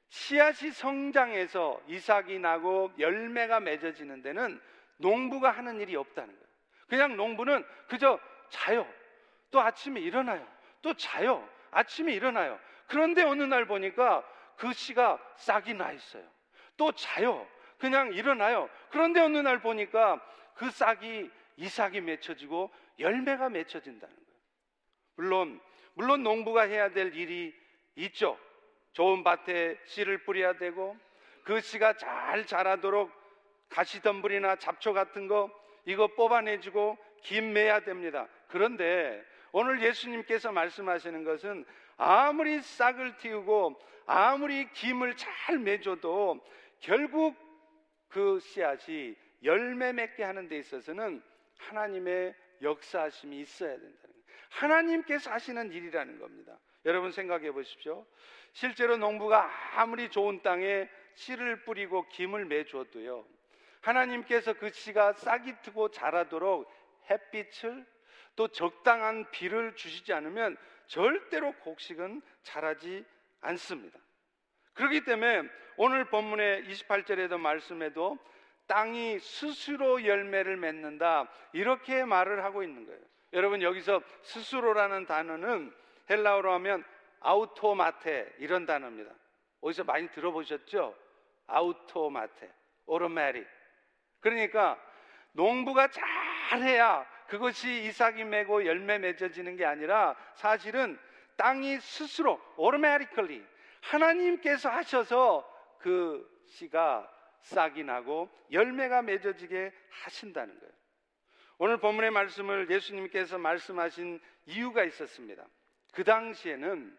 씨앗이 0.09 0.71
성장해서 0.71 1.81
이삭이 1.89 2.39
나고 2.39 2.93
열매가 2.99 3.61
맺어지는 3.61 4.23
데는 4.23 4.61
농부가 4.99 5.51
하는 5.51 5.81
일이 5.81 5.97
없다는 5.97 6.29
거예요. 6.29 6.47
그냥 6.87 7.17
농부는 7.17 7.65
그저 7.89 8.21
자요. 8.51 8.87
또 9.51 9.61
아침에 9.61 10.01
일어나요. 10.01 10.47
또 10.83 10.93
자요. 10.95 11.49
아침에 11.71 12.13
일어나요. 12.13 12.61
그런데 12.93 13.23
어느 13.23 13.43
날 13.43 13.65
보니까 13.65 14.23
그 14.57 14.71
씨가 14.75 15.19
싹이 15.37 15.73
나 15.73 15.93
있어요. 15.93 16.23
또 16.77 16.93
자요. 16.93 17.49
그냥 17.79 18.13
일어나요. 18.13 18.69
그런데 18.91 19.19
어느 19.19 19.39
날 19.39 19.63
보니까 19.63 20.21
그 20.55 20.71
싹이 20.71 21.31
이삭이 21.57 22.03
맺혀지고 22.03 22.71
열매가 22.99 23.49
맺혀진다는 23.49 24.15
거예요. 24.15 24.41
물론 25.17 25.61
물론 25.95 26.23
농부가 26.23 26.65
해야 26.65 26.91
될 26.91 27.17
일이 27.17 27.55
있죠. 27.97 28.39
좋은 28.93 29.25
밭에 29.25 29.79
씨를 29.87 30.25
뿌려야 30.25 30.53
되고 30.59 30.95
그 31.45 31.63
씨가 31.63 31.97
잘 31.97 32.45
자라도록 32.45 33.11
가시덤불이나 33.71 34.57
잡초 34.57 34.93
같은 34.93 35.29
거 35.29 35.51
이거 35.87 36.09
뽑아내주고 36.09 36.99
김 37.23 37.55
매야 37.55 37.81
됩니다. 37.81 38.29
그런데 38.49 39.25
오늘 39.51 39.83
예수님께서 39.83 40.53
말씀하시는 40.53 41.25
것은 41.25 41.65
아무리 42.02 42.61
싹을 42.61 43.16
틔우고 43.18 43.80
아무리 44.06 44.68
김을 44.73 45.16
잘 45.16 45.59
매줘도 45.59 46.44
결국 46.80 47.37
그 48.09 48.40
씨앗이 48.40 49.14
열매 49.44 49.92
맺게 49.92 50.25
하는 50.25 50.49
데 50.49 50.59
있어서는 50.59 51.23
하나님의 51.59 52.35
역사하심이 52.61 53.38
있어야 53.40 53.71
된다는 53.71 54.00
거예요. 54.00 54.23
하나님께서 54.50 55.30
하시는 55.30 55.73
일이라는 55.73 56.18
겁니다. 56.18 56.59
여러분 56.85 57.12
생각해 57.12 57.52
보십시오. 57.52 58.04
실제로 58.52 58.97
농부가 58.97 59.49
아무리 59.76 60.11
좋은 60.11 60.42
땅에 60.42 60.88
씨를 61.14 61.62
뿌리고 61.64 62.09
김을 62.09 62.47
매줘도요. 62.47 63.25
하나님께서 63.80 64.54
그 64.54 64.71
씨가 64.71 65.12
싹이 65.12 65.54
트고 65.62 65.90
자라도록 65.90 66.68
햇빛을 67.09 67.87
또 68.35 68.49
적당한 68.49 69.30
비를 69.30 69.76
주시지 69.76 70.12
않으면 70.12 70.56
절대로 70.93 71.53
곡식은 71.53 72.21
자라지 72.43 73.03
않습니다. 73.41 73.99
그렇기 74.75 75.05
때문에 75.05 75.49
오늘 75.79 76.05
본문의 76.05 76.65
28절에도 76.65 77.39
말씀에도 77.39 78.19
땅이 78.67 79.19
스스로 79.21 80.05
열매를 80.05 80.59
맺는다 80.59 81.31
이렇게 81.55 82.05
말을 82.05 82.45
하고 82.45 82.63
있는 82.63 82.85
거예요. 82.85 83.01
여러분 83.33 83.63
여기서 83.63 84.03
스스로라는 84.21 85.07
단어는 85.07 85.75
헬라어로 86.11 86.53
하면 86.53 86.85
아우토마테 87.21 88.35
이런 88.39 88.67
단어입니다. 88.67 89.13
어디서 89.63 89.85
많이 89.85 90.11
들어보셨죠? 90.11 90.95
아우토마테, 91.47 92.53
오토매틱. 92.85 93.47
그러니까 94.21 94.79
농부가 95.33 95.89
잘해야 95.89 97.07
그것이 97.33 97.85
이삭이 97.85 98.25
메고 98.25 98.67
열매 98.67 98.99
맺어지는 98.99 99.57
게 99.57 99.65
아니라 99.65 100.15
사실은 100.35 100.99
땅이 101.37 101.81
스스로 101.81 102.39
automatically 102.59 103.43
하나님께서 103.81 104.69
하셔서 104.69 105.51
그 105.79 106.31
씨가 106.45 107.11
싹이 107.41 107.85
나고 107.85 108.29
열매가 108.51 109.01
맺어지게 109.01 109.73
하신다는 109.89 110.61
거예요. 110.61 110.73
오늘 111.57 111.79
본문의 111.79 112.11
말씀을 112.11 112.71
예수님께서 112.71 113.39
말씀하신 113.39 114.21
이유가 114.45 114.85
있었습니다. 114.85 115.43
그 115.95 116.05
당시에는 116.05 116.99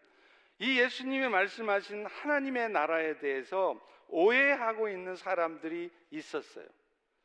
이 0.58 0.80
예수님이 0.80 1.28
말씀하신 1.28 2.06
하나님의 2.06 2.70
나라에 2.70 3.18
대해서 3.18 3.80
오해하고 4.08 4.88
있는 4.88 5.14
사람들이 5.14 5.92
있었어요. 6.10 6.66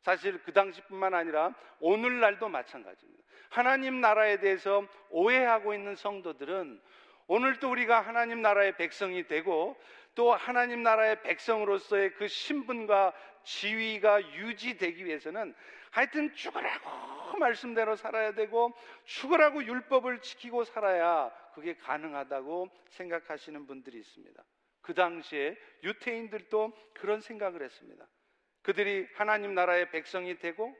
사실 0.00 0.42
그 0.42 0.52
당시뿐만 0.52 1.14
아니라 1.14 1.54
오늘날도 1.80 2.48
마찬가지입니다. 2.48 3.24
하나님 3.50 4.00
나라에 4.00 4.38
대해서 4.38 4.86
오해하고 5.10 5.74
있는 5.74 5.96
성도들은 5.96 6.80
오늘도 7.26 7.70
우리가 7.70 8.00
하나님 8.00 8.42
나라의 8.42 8.76
백성이 8.76 9.26
되고 9.26 9.76
또 10.14 10.32
하나님 10.32 10.82
나라의 10.82 11.22
백성으로서의 11.22 12.14
그 12.14 12.26
신분과 12.26 13.12
지위가 13.44 14.34
유지되기 14.34 15.04
위해서는 15.04 15.54
하여튼 15.90 16.32
죽으라고 16.34 17.38
말씀대로 17.38 17.96
살아야 17.96 18.32
되고 18.32 18.72
죽으라고 19.04 19.64
율법을 19.64 20.20
지키고 20.20 20.64
살아야 20.64 21.30
그게 21.54 21.76
가능하다고 21.76 22.68
생각하시는 22.90 23.66
분들이 23.66 23.98
있습니다. 23.98 24.42
그 24.82 24.94
당시에 24.94 25.56
유태인들도 25.82 26.72
그런 26.94 27.20
생각을 27.20 27.62
했습니다. 27.62 28.06
그들이 28.62 29.06
하나님 29.14 29.54
나라의 29.54 29.90
백성이 29.90 30.38
되고 30.38 30.74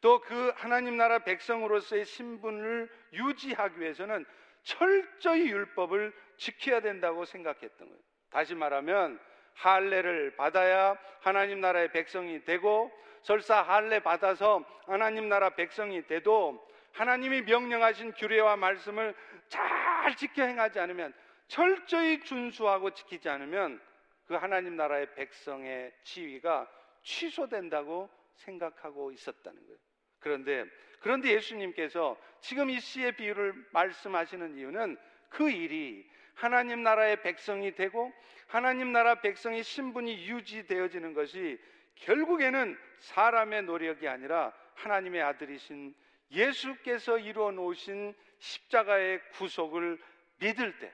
또 0.00 0.20
그 0.20 0.52
하나님 0.56 0.96
나라 0.96 1.18
백성으로서의 1.20 2.04
신분을 2.06 2.88
유지하기 3.12 3.80
위해서는 3.80 4.24
철저히 4.62 5.48
율법을 5.50 6.12
지켜야 6.36 6.80
된다고 6.80 7.24
생각했던 7.24 7.88
거예요. 7.88 8.02
다시 8.30 8.54
말하면 8.54 9.20
할례를 9.54 10.36
받아야 10.36 10.96
하나님 11.20 11.60
나라의 11.60 11.92
백성이 11.92 12.44
되고 12.44 12.90
설사 13.22 13.60
할례 13.60 14.00
받아서 14.00 14.64
하나님 14.86 15.28
나라 15.28 15.50
백성이 15.50 16.06
돼도 16.06 16.66
하나님이 16.92 17.42
명령하신 17.42 18.12
규례와 18.12 18.56
말씀을 18.56 19.14
잘 19.48 20.16
지켜 20.16 20.44
행하지 20.44 20.80
않으면 20.80 21.12
철저히 21.48 22.20
준수하고 22.20 22.90
지키지 22.90 23.28
않으면 23.28 23.80
그 24.26 24.34
하나님 24.34 24.76
나라의 24.76 25.14
백성의 25.14 25.92
지위가 26.04 26.68
취소된다고 27.02 28.08
생각하고 28.34 29.12
있었다는 29.12 29.60
거예요. 29.66 29.78
그런데 30.18 30.64
그런데 31.00 31.32
예수님께서 31.32 32.18
지금 32.40 32.70
이 32.70 32.78
씨의 32.78 33.16
비유를 33.16 33.54
말씀하시는 33.72 34.56
이유는 34.56 34.98
그 35.30 35.50
일이 35.50 36.06
하나님 36.34 36.82
나라의 36.82 37.22
백성이 37.22 37.74
되고 37.74 38.12
하나님 38.46 38.92
나라 38.92 39.20
백성의 39.20 39.62
신분이 39.62 40.26
유지되어지는 40.28 41.14
것이 41.14 41.58
결국에는 41.96 42.78
사람의 42.98 43.64
노력이 43.64 44.08
아니라 44.08 44.52
하나님의 44.74 45.22
아들이신 45.22 45.94
예수께서 46.30 47.18
이루어 47.18 47.50
놓으신 47.50 48.14
십자가의 48.38 49.20
구속을 49.32 49.98
믿을 50.38 50.78
때 50.78 50.92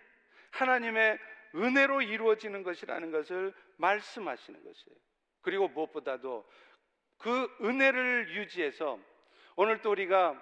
하나님의 0.50 1.18
은혜로 1.54 2.02
이루어지는 2.02 2.62
것이라는 2.62 3.10
것을 3.10 3.54
말씀하시는 3.76 4.64
것이에요. 4.64 4.96
그리고 5.46 5.68
무엇보다도 5.68 6.44
그 7.18 7.56
은혜를 7.60 8.34
유지해서 8.34 8.98
오늘 9.54 9.80
또 9.80 9.92
우리가 9.92 10.34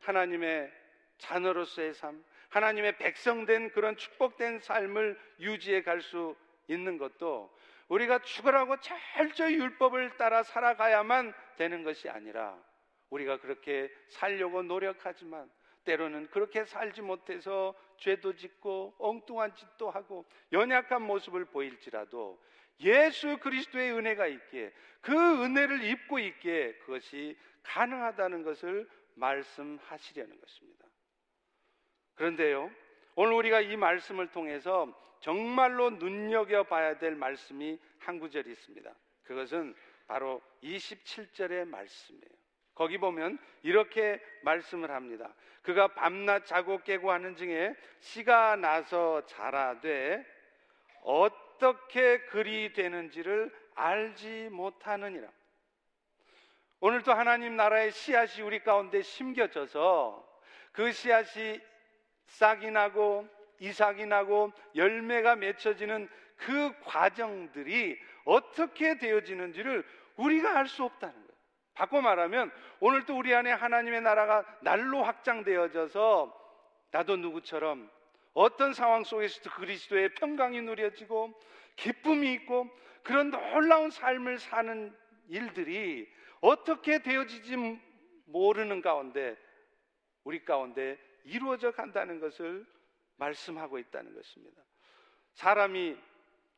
하나님의 0.00 0.70
자녀로서의 1.16 1.94
삶, 1.94 2.22
하나님의 2.50 2.98
백성된 2.98 3.70
그런 3.70 3.96
축복된 3.96 4.60
삶을 4.60 5.18
유지해 5.40 5.82
갈 5.82 6.02
수 6.02 6.36
있는 6.66 6.98
것도 6.98 7.50
우리가 7.88 8.18
죽으라고 8.18 8.78
철저히 8.80 9.54
율법을 9.54 10.18
따라 10.18 10.42
살아가야만 10.42 11.32
되는 11.56 11.82
것이 11.82 12.10
아니라 12.10 12.62
우리가 13.08 13.40
그렇게 13.40 13.90
살려고 14.08 14.62
노력하지만 14.62 15.50
때로는 15.84 16.28
그렇게 16.28 16.66
살지 16.66 17.00
못해서 17.00 17.74
죄도 17.96 18.36
짓고 18.36 18.96
엉뚱한 18.98 19.54
짓도 19.54 19.90
하고 19.90 20.26
연약한 20.52 21.00
모습을 21.00 21.46
보일지라도 21.46 22.38
예수 22.80 23.38
그리스도의 23.38 23.92
은혜가 23.92 24.26
있기에 24.26 24.72
그 25.00 25.12
은혜를 25.12 25.84
입고 25.84 26.18
있기에 26.18 26.74
그것이 26.74 27.36
가능하다는 27.62 28.42
것을 28.42 28.88
말씀하시려는 29.14 30.40
것입니다. 30.40 30.86
그런데요, 32.14 32.70
오늘 33.14 33.32
우리가 33.34 33.60
이 33.60 33.76
말씀을 33.76 34.28
통해서 34.28 34.92
정말로 35.20 35.90
눈여겨봐야 35.90 36.98
될 36.98 37.14
말씀이 37.14 37.78
한 37.98 38.18
구절이 38.18 38.50
있습니다. 38.50 38.94
그것은 39.24 39.74
바로 40.06 40.40
27절의 40.62 41.66
말씀이에요. 41.66 42.38
거기 42.74 42.96
보면 42.96 43.38
이렇게 43.62 44.20
말씀을 44.42 44.90
합니다. 44.92 45.34
그가 45.62 45.88
밤낮 45.88 46.46
자고 46.46 46.78
깨고 46.78 47.10
하는 47.10 47.34
중에 47.34 47.74
씨가 47.98 48.56
나서 48.56 49.26
자라되 49.26 50.24
어 51.02 51.28
떻게 51.58 52.18
그리 52.26 52.72
되는지를 52.72 53.52
알지 53.74 54.48
못하느니라. 54.50 55.28
오늘도 56.80 57.12
하나님 57.12 57.56
나라의 57.56 57.90
씨앗이 57.92 58.42
우리 58.42 58.60
가운데 58.60 59.02
심겨져서 59.02 60.26
그 60.72 60.92
씨앗이 60.92 61.60
싹이 62.26 62.70
나고 62.70 63.28
이삭이 63.58 64.06
나고 64.06 64.52
열매가 64.76 65.36
맺혀지는 65.36 66.08
그 66.36 66.72
과정들이 66.84 67.98
어떻게 68.24 68.98
되어지는지를 68.98 69.84
우리가 70.16 70.56
알 70.58 70.66
수 70.66 70.84
없다는 70.84 71.14
거예요. 71.14 71.28
바꿔 71.74 72.00
말하면 72.00 72.52
오늘도 72.80 73.16
우리 73.16 73.34
안에 73.34 73.50
하나님의 73.52 74.02
나라가 74.02 74.44
날로 74.60 75.02
확장되어져서 75.02 76.34
나도 76.90 77.16
누구처럼 77.16 77.90
어떤 78.38 78.72
상황 78.72 79.02
속에서도 79.02 79.50
그리스도의 79.50 80.14
평강이 80.14 80.60
누려지고 80.62 81.34
기쁨이 81.74 82.32
있고 82.34 82.70
그런 83.02 83.30
놀라운 83.32 83.90
삶을 83.90 84.38
사는 84.38 84.96
일들이 85.26 86.08
어떻게 86.40 87.02
되어지지 87.02 87.56
모르는 88.26 88.80
가운데 88.80 89.36
우리 90.22 90.44
가운데 90.44 90.96
이루어져 91.24 91.72
간다는 91.72 92.20
것을 92.20 92.64
말씀하고 93.16 93.76
있다는 93.76 94.14
것입니다. 94.14 94.62
사람이 95.32 95.96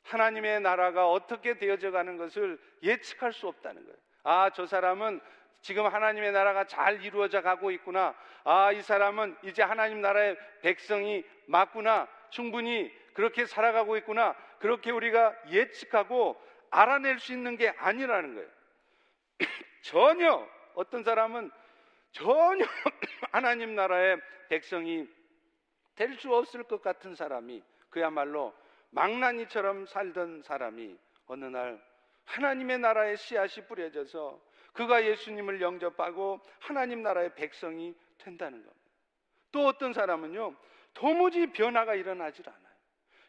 하나님의 0.03 0.61
나라가 0.61 1.11
어떻게 1.11 1.57
되어져 1.57 1.93
가는 1.93 2.19
것을 2.19 2.61
예측할 2.83 3.33
수 3.33 3.49
없다는 3.49 3.85
거예요. 3.85 3.97
아, 4.25 4.51
저 4.51 4.67
사람은 4.67 5.19
지금 5.61 5.87
하나님의 5.87 6.33
나라가 6.33 6.65
잘 6.65 7.03
이루어져 7.03 7.43
가고 7.43 7.71
있구나. 7.71 8.15
아, 8.45 8.73
이 8.73 8.81
사람은 8.83 9.37
이제 9.43 9.63
하나님 9.63 10.01
나라의 10.01 10.37
백성이 10.63 11.25
맞구나. 11.47 12.09
충분히 12.31 12.91
그렇게 13.15 13.45
살아가고 13.45 13.97
있구나. 13.99 14.35
그렇게 14.59 14.91
우리가 14.91 15.35
예측하고 15.51 16.41
알아낼 16.71 17.19
수 17.19 17.33
있는 17.33 17.57
게 17.57 17.69
아니라는 17.69 18.35
거예요. 18.35 18.49
전혀 19.83 20.49
어떤 20.75 21.03
사람은 21.03 21.51
전혀 22.13 22.65
하나님 23.33 23.75
나라의 23.75 24.21
백성이 24.49 25.07
될 25.95 26.17
수 26.17 26.35
없을 26.35 26.63
것 26.65 26.81
같은 26.81 27.15
사람이 27.15 27.63
그야말로 27.91 28.55
망나니처럼 28.91 29.85
살던 29.87 30.43
사람이 30.43 30.97
어느 31.27 31.45
날 31.45 31.79
하나님의 32.25 32.79
나라의 32.79 33.17
씨앗이 33.19 33.67
뿌려져서 33.67 34.41
그가 34.81 35.05
예수님을 35.05 35.61
영접하고 35.61 36.41
하나님 36.59 37.03
나라의 37.03 37.35
백성이 37.35 37.95
된다는 38.17 38.65
겁니다. 38.65 38.91
또 39.53 39.67
어떤 39.67 39.93
사람은요, 39.93 40.55
도무지 40.95 41.49
변화가 41.49 41.95
일어나질 41.97 42.49
않아요. 42.49 42.75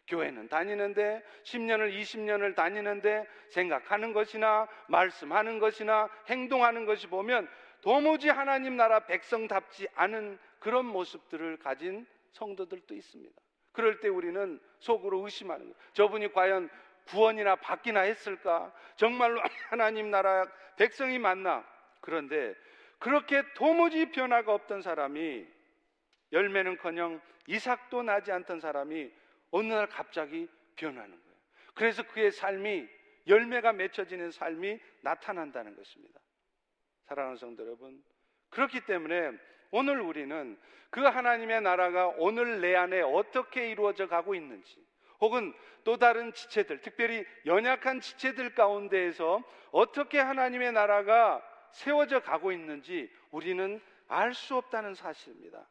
교회는 0.07 0.47
다니는데 0.47 1.21
10년을 1.43 1.93
20년을 1.93 2.55
다니는데 2.55 3.27
생각하는 3.49 4.13
것이나 4.13 4.69
말씀하는 4.87 5.59
것이나 5.59 6.09
행동하는 6.27 6.85
것이 6.85 7.07
보면 7.07 7.49
도무지 7.81 8.29
하나님 8.29 8.77
나라 8.77 9.01
백성답지 9.01 9.89
않은 9.95 10.39
그런 10.59 10.85
모습들을 10.85 11.57
가진 11.57 12.07
성도들도 12.31 12.95
있습니다. 12.95 13.41
그럴 13.73 13.99
때 13.99 14.07
우리는 14.07 14.57
속으로 14.79 15.19
의심하는 15.25 15.65
거예요. 15.65 15.75
저분이 15.91 16.31
과연 16.31 16.69
구원이나 17.07 17.55
받기나 17.55 18.01
했을까? 18.01 18.73
정말로 18.95 19.41
하나님 19.69 20.09
나라 20.11 20.45
백성이 20.77 21.19
맞나? 21.19 21.65
그런데 22.01 22.55
그렇게 22.99 23.43
도무지 23.55 24.11
변화가 24.11 24.53
없던 24.53 24.81
사람이 24.81 25.47
열매는커녕 26.31 27.21
이삭도 27.47 28.03
나지 28.03 28.31
않던 28.31 28.59
사람이 28.59 29.11
어느 29.51 29.73
날 29.73 29.87
갑자기 29.87 30.47
변하는 30.75 31.09
거예요. 31.09 31.37
그래서 31.73 32.03
그의 32.03 32.31
삶이 32.31 32.87
열매가 33.27 33.73
맺혀지는 33.73 34.31
삶이 34.31 34.79
나타난다는 35.01 35.75
것입니다. 35.75 36.19
사랑하는 37.07 37.37
성도 37.37 37.63
여러분, 37.63 38.01
그렇기 38.49 38.85
때문에 38.85 39.31
오늘 39.71 39.99
우리는 39.99 40.57
그 40.89 41.01
하나님의 41.01 41.61
나라가 41.61 42.07
오늘 42.17 42.61
내 42.61 42.75
안에 42.75 43.01
어떻게 43.01 43.69
이루어져 43.69 44.07
가고 44.07 44.35
있는지, 44.35 44.85
혹은 45.21 45.53
또 45.83 45.97
다른 45.97 46.33
지체들, 46.33 46.81
특별히 46.81 47.25
연약한 47.45 48.01
지체들 48.01 48.55
가운데에서 48.55 49.41
어떻게 49.71 50.19
하나님의 50.19 50.73
나라가 50.73 51.41
세워져 51.71 52.21
가고 52.21 52.51
있는지 52.51 53.09
우리는 53.31 53.81
알 54.07 54.33
수 54.33 54.57
없다는 54.57 54.93
사실입니다. 54.93 55.65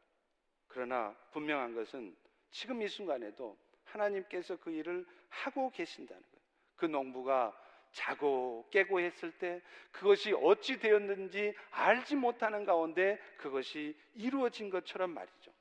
그러나 0.68 1.14
분명한 1.32 1.74
것은 1.74 2.16
지금 2.50 2.80
이 2.80 2.88
순간에도 2.88 3.58
하나님께서 3.84 4.56
그 4.56 4.70
일을 4.70 5.04
하고 5.28 5.70
계신다는 5.70 6.22
거예요. 6.22 6.44
그 6.76 6.86
농부가 6.86 7.54
자고 7.92 8.66
깨고 8.70 9.00
했을 9.00 9.32
때 9.32 9.60
그것이 9.90 10.32
어찌 10.32 10.78
되었는지 10.78 11.54
알지 11.70 12.16
못하는 12.16 12.64
가운데 12.64 13.18
그것이 13.36 13.96
이루어진 14.14 14.70
것처럼 14.70 15.10
말이죠. 15.10 15.52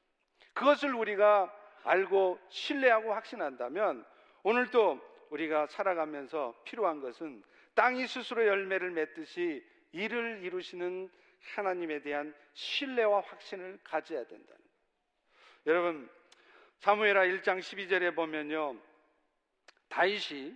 그것을 0.54 0.94
우리가 0.94 1.54
알고 1.84 2.40
신뢰하고 2.50 3.14
확신한다면 3.14 4.06
오늘도 4.44 5.00
우리가 5.30 5.68
살아가면서 5.68 6.56
필요한 6.66 7.02
것은 7.02 7.44
땅이 7.76 8.08
스스로 8.08 8.46
열매를 8.46 8.92
맺듯이 8.92 9.66
일을 9.92 10.42
이루시는 10.44 11.10
하나님에 11.56 12.02
대한 12.02 12.34
신뢰와 12.54 13.22
확신을 13.22 13.80
가져야 13.84 14.26
거예요. 14.46 14.60
여러분 15.66 16.10
사무엘하 16.80 17.26
1장 17.26 17.60
12절에 17.60 18.16
보면요. 18.16 18.76
다윗이 19.90 20.56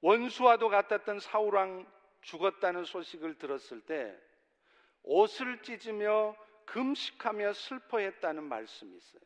원수와도 0.00 0.68
같았던 0.68 1.20
사울왕 1.20 1.86
죽었다는 2.22 2.84
소식을 2.84 3.38
들었을 3.38 3.80
때 3.82 4.16
옷을 5.02 5.62
찢으며 5.62 6.36
금식하며 6.66 7.52
슬퍼했다는 7.52 8.44
말씀이 8.44 8.96
있어요. 8.96 9.22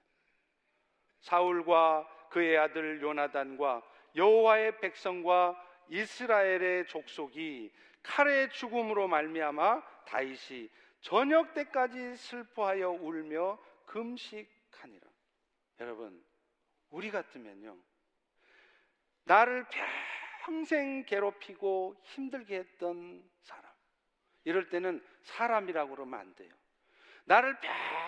사울과 1.22 2.08
그의 2.30 2.58
아들 2.58 3.00
요나단과 3.00 3.82
여호와의 4.14 4.78
백성과 4.78 5.56
이스라엘의 5.88 6.87
족속이 6.87 7.72
칼의 8.02 8.50
죽음으로 8.50 9.08
말미암아 9.08 9.82
다윗이 10.06 10.68
저녁 11.00 11.54
때까지 11.54 12.16
슬퍼하여 12.16 12.90
울며 12.90 13.58
금식하니라. 13.87 15.06
여러분, 15.80 16.24
우리 16.90 17.11
같으면요. 17.11 17.76
나를 19.24 19.66
평생 20.44 21.04
괴롭히고 21.04 21.96
힘들게 22.02 22.56
했던 22.56 23.28
사람. 23.40 23.70
이럴 24.44 24.68
때는 24.68 25.04
사람이라고 25.22 25.94
그러면 25.94 26.20
안 26.20 26.35
돼요. 26.35 26.52
나를 27.24 27.56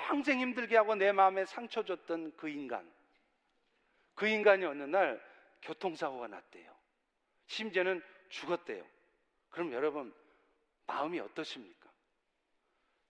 평생 0.09 0.40
힘들게 0.40 0.77
하고 0.77 0.94
내 0.94 1.12
마음에 1.12 1.44
상처 1.44 1.85
줬던 1.85 2.37
그 2.37 2.48
인간. 2.48 2.93
그 4.14 4.27
인간이 4.27 4.64
어느 4.64 4.83
날 4.85 5.22
교통사고가 5.62 6.29
났대요. 6.29 6.74
심지어는 7.46 8.03
죽었대요. 8.29 8.87
그럼 9.50 9.72
여러분, 9.72 10.14
마음이 10.87 11.18
어떠십니까? 11.20 11.90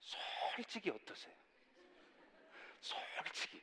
솔직히 0.01 0.91
어떠세요? 0.91 1.35
솔직히. 2.81 3.63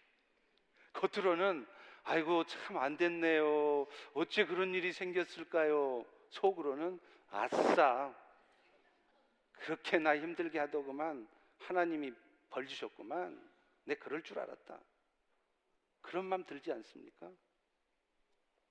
겉으로는 0.93 1.67
아이고 2.03 2.43
참 2.45 2.77
안 2.77 2.97
됐네요. 2.97 3.85
어째 4.13 4.45
그런 4.45 4.73
일이 4.73 4.91
생겼을까요? 4.91 6.05
속으로는 6.29 6.99
아싸. 7.29 8.13
그렇게 9.53 9.99
나 9.99 10.17
힘들게 10.17 10.57
하더구만. 10.59 11.27
하나님이 11.59 12.11
벌 12.49 12.65
주셨구만. 12.65 13.49
내 13.85 13.95
그럴 13.95 14.23
줄 14.23 14.39
알았다. 14.39 14.79
그런 16.01 16.25
마음 16.25 16.43
들지 16.45 16.71
않습니까? 16.71 17.31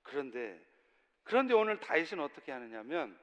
그런데 0.03 0.61
그런데 1.25 1.55
오늘 1.55 1.79
다윗은 1.79 2.21
어떻게 2.21 2.53
하느냐면 2.53 3.19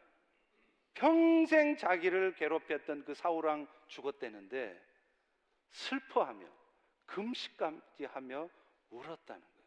평생 0.94 1.76
자기를 1.78 2.36
괴롭혔던 2.36 3.06
그 3.06 3.14
사울왕 3.14 3.68
죽었대는데 3.88 4.82
슬퍼하며 5.72 6.48
금식까지 7.06 8.06
하며 8.06 8.50
울었다는 8.90 9.42
거예요. 9.42 9.58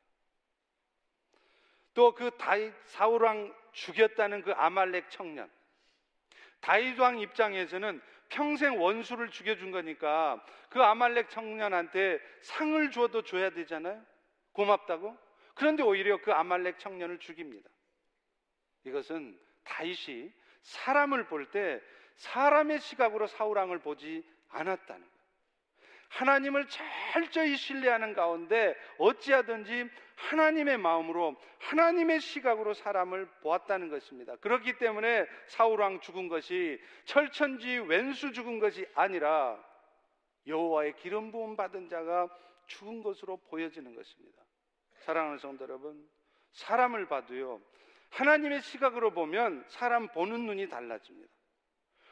또 1.95 2.15
그 2.15 2.31
다윗 2.39 2.73
사울왕 2.87 3.55
죽였다는 3.73 4.43
그 4.43 4.53
아말렉 4.53 5.11
청년. 5.11 5.51
다윗 6.61 6.99
왕 6.99 7.19
입장에서는 7.19 8.01
평생 8.29 8.81
원수를 8.81 9.31
죽여준 9.31 9.71
거니까 9.71 10.45
그 10.69 10.83
아말렉 10.83 11.31
청년한테 11.31 12.21
상을 12.43 12.91
줘도 12.91 13.23
줘야 13.23 13.51
되잖아요. 13.51 14.05
고맙다고. 14.53 15.17
그런데 15.55 15.83
오히려 15.83 16.21
그 16.21 16.33
아말렉 16.33 16.79
청년을 16.79 17.19
죽입니다. 17.19 17.69
이것은 18.85 19.39
다윗이 19.65 20.33
사람을 20.63 21.27
볼 21.27 21.51
때 21.51 21.81
사람의 22.17 22.81
시각으로 22.81 23.27
사울왕을 23.27 23.79
보지 23.79 24.25
않았다는 24.51 25.01
거예요. 25.01 25.21
하나님을 26.11 26.67
철저히 26.69 27.57
신뢰하는 27.57 28.15
가운데 28.15 28.77
어찌하든지 28.99 29.89
하나님의 30.17 30.77
마음으로 30.77 31.37
하나님의 31.61 32.21
시각으로 32.21 32.75
사람을 32.75 33.27
보았다는 33.43 33.89
것입니다. 33.89 34.37
그렇기 34.37 34.77
때문에 34.79 35.27
사울왕 35.47 36.01
죽은 36.01 36.29
것이 36.29 36.81
철천지 37.05 37.79
왼수 37.79 38.33
죽은 38.33 38.59
것이 38.59 38.87
아니라 38.95 39.59
여호와의 40.47 40.97
기름 40.97 41.31
부음 41.31 41.57
받은 41.57 41.89
자가 41.89 42.29
죽은 42.71 43.03
것으로 43.03 43.37
보여지는 43.37 43.95
것입니다. 43.95 44.43
사랑하는 45.01 45.39
성도 45.39 45.65
여러분, 45.65 46.09
사람을 46.53 47.09
봐도요. 47.09 47.61
하나님의 48.11 48.63
시각으로 48.63 49.13
보면 49.13 49.65
사람 49.69 50.09
보는 50.09 50.47
눈이 50.47 50.69
달라집니다. 50.69 51.33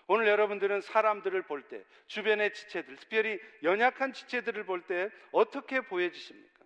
오늘 0.08 0.26
여러분들은 0.26 0.80
사람들을 0.80 1.42
볼 1.42 1.68
때, 1.68 1.84
주변의 2.06 2.54
지체들, 2.54 2.96
특별히 2.96 3.38
연약한 3.62 4.12
지체들을 4.12 4.64
볼 4.64 4.86
때 4.86 5.10
어떻게 5.32 5.80
보여지십니까? 5.80 6.64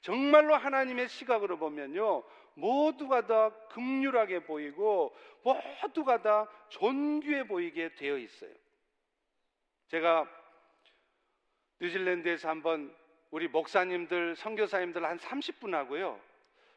정말로 0.00 0.54
하나님의 0.54 1.08
시각으로 1.08 1.58
보면요, 1.58 2.24
모두가 2.54 3.26
다 3.26 3.50
극률하게 3.68 4.44
보이고 4.44 5.14
모두가 5.42 6.22
다 6.22 6.48
존귀해 6.68 7.48
보이게 7.48 7.94
되어 7.94 8.16
있어요. 8.16 8.54
제가 9.88 10.28
뉴질랜드에서 11.80 12.48
한번 12.48 12.94
우리 13.34 13.48
목사님들, 13.48 14.36
선교사님들 14.36 15.04
한 15.04 15.18
30분 15.18 15.72
하고요. 15.72 16.20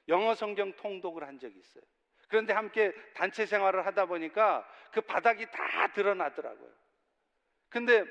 영어 0.08 0.34
성경 0.34 0.74
통독을 0.74 1.24
한 1.24 1.38
적이 1.38 1.60
있어요. 1.60 1.84
그런데 2.30 2.52
함께 2.52 2.92
단체 3.14 3.46
생활을 3.46 3.86
하다 3.86 4.08
보니까 4.08 4.68
그 4.92 5.02
바닥이 5.02 5.46
다 5.52 5.92
드러나더라고요. 5.94 6.68
근데 7.70 8.04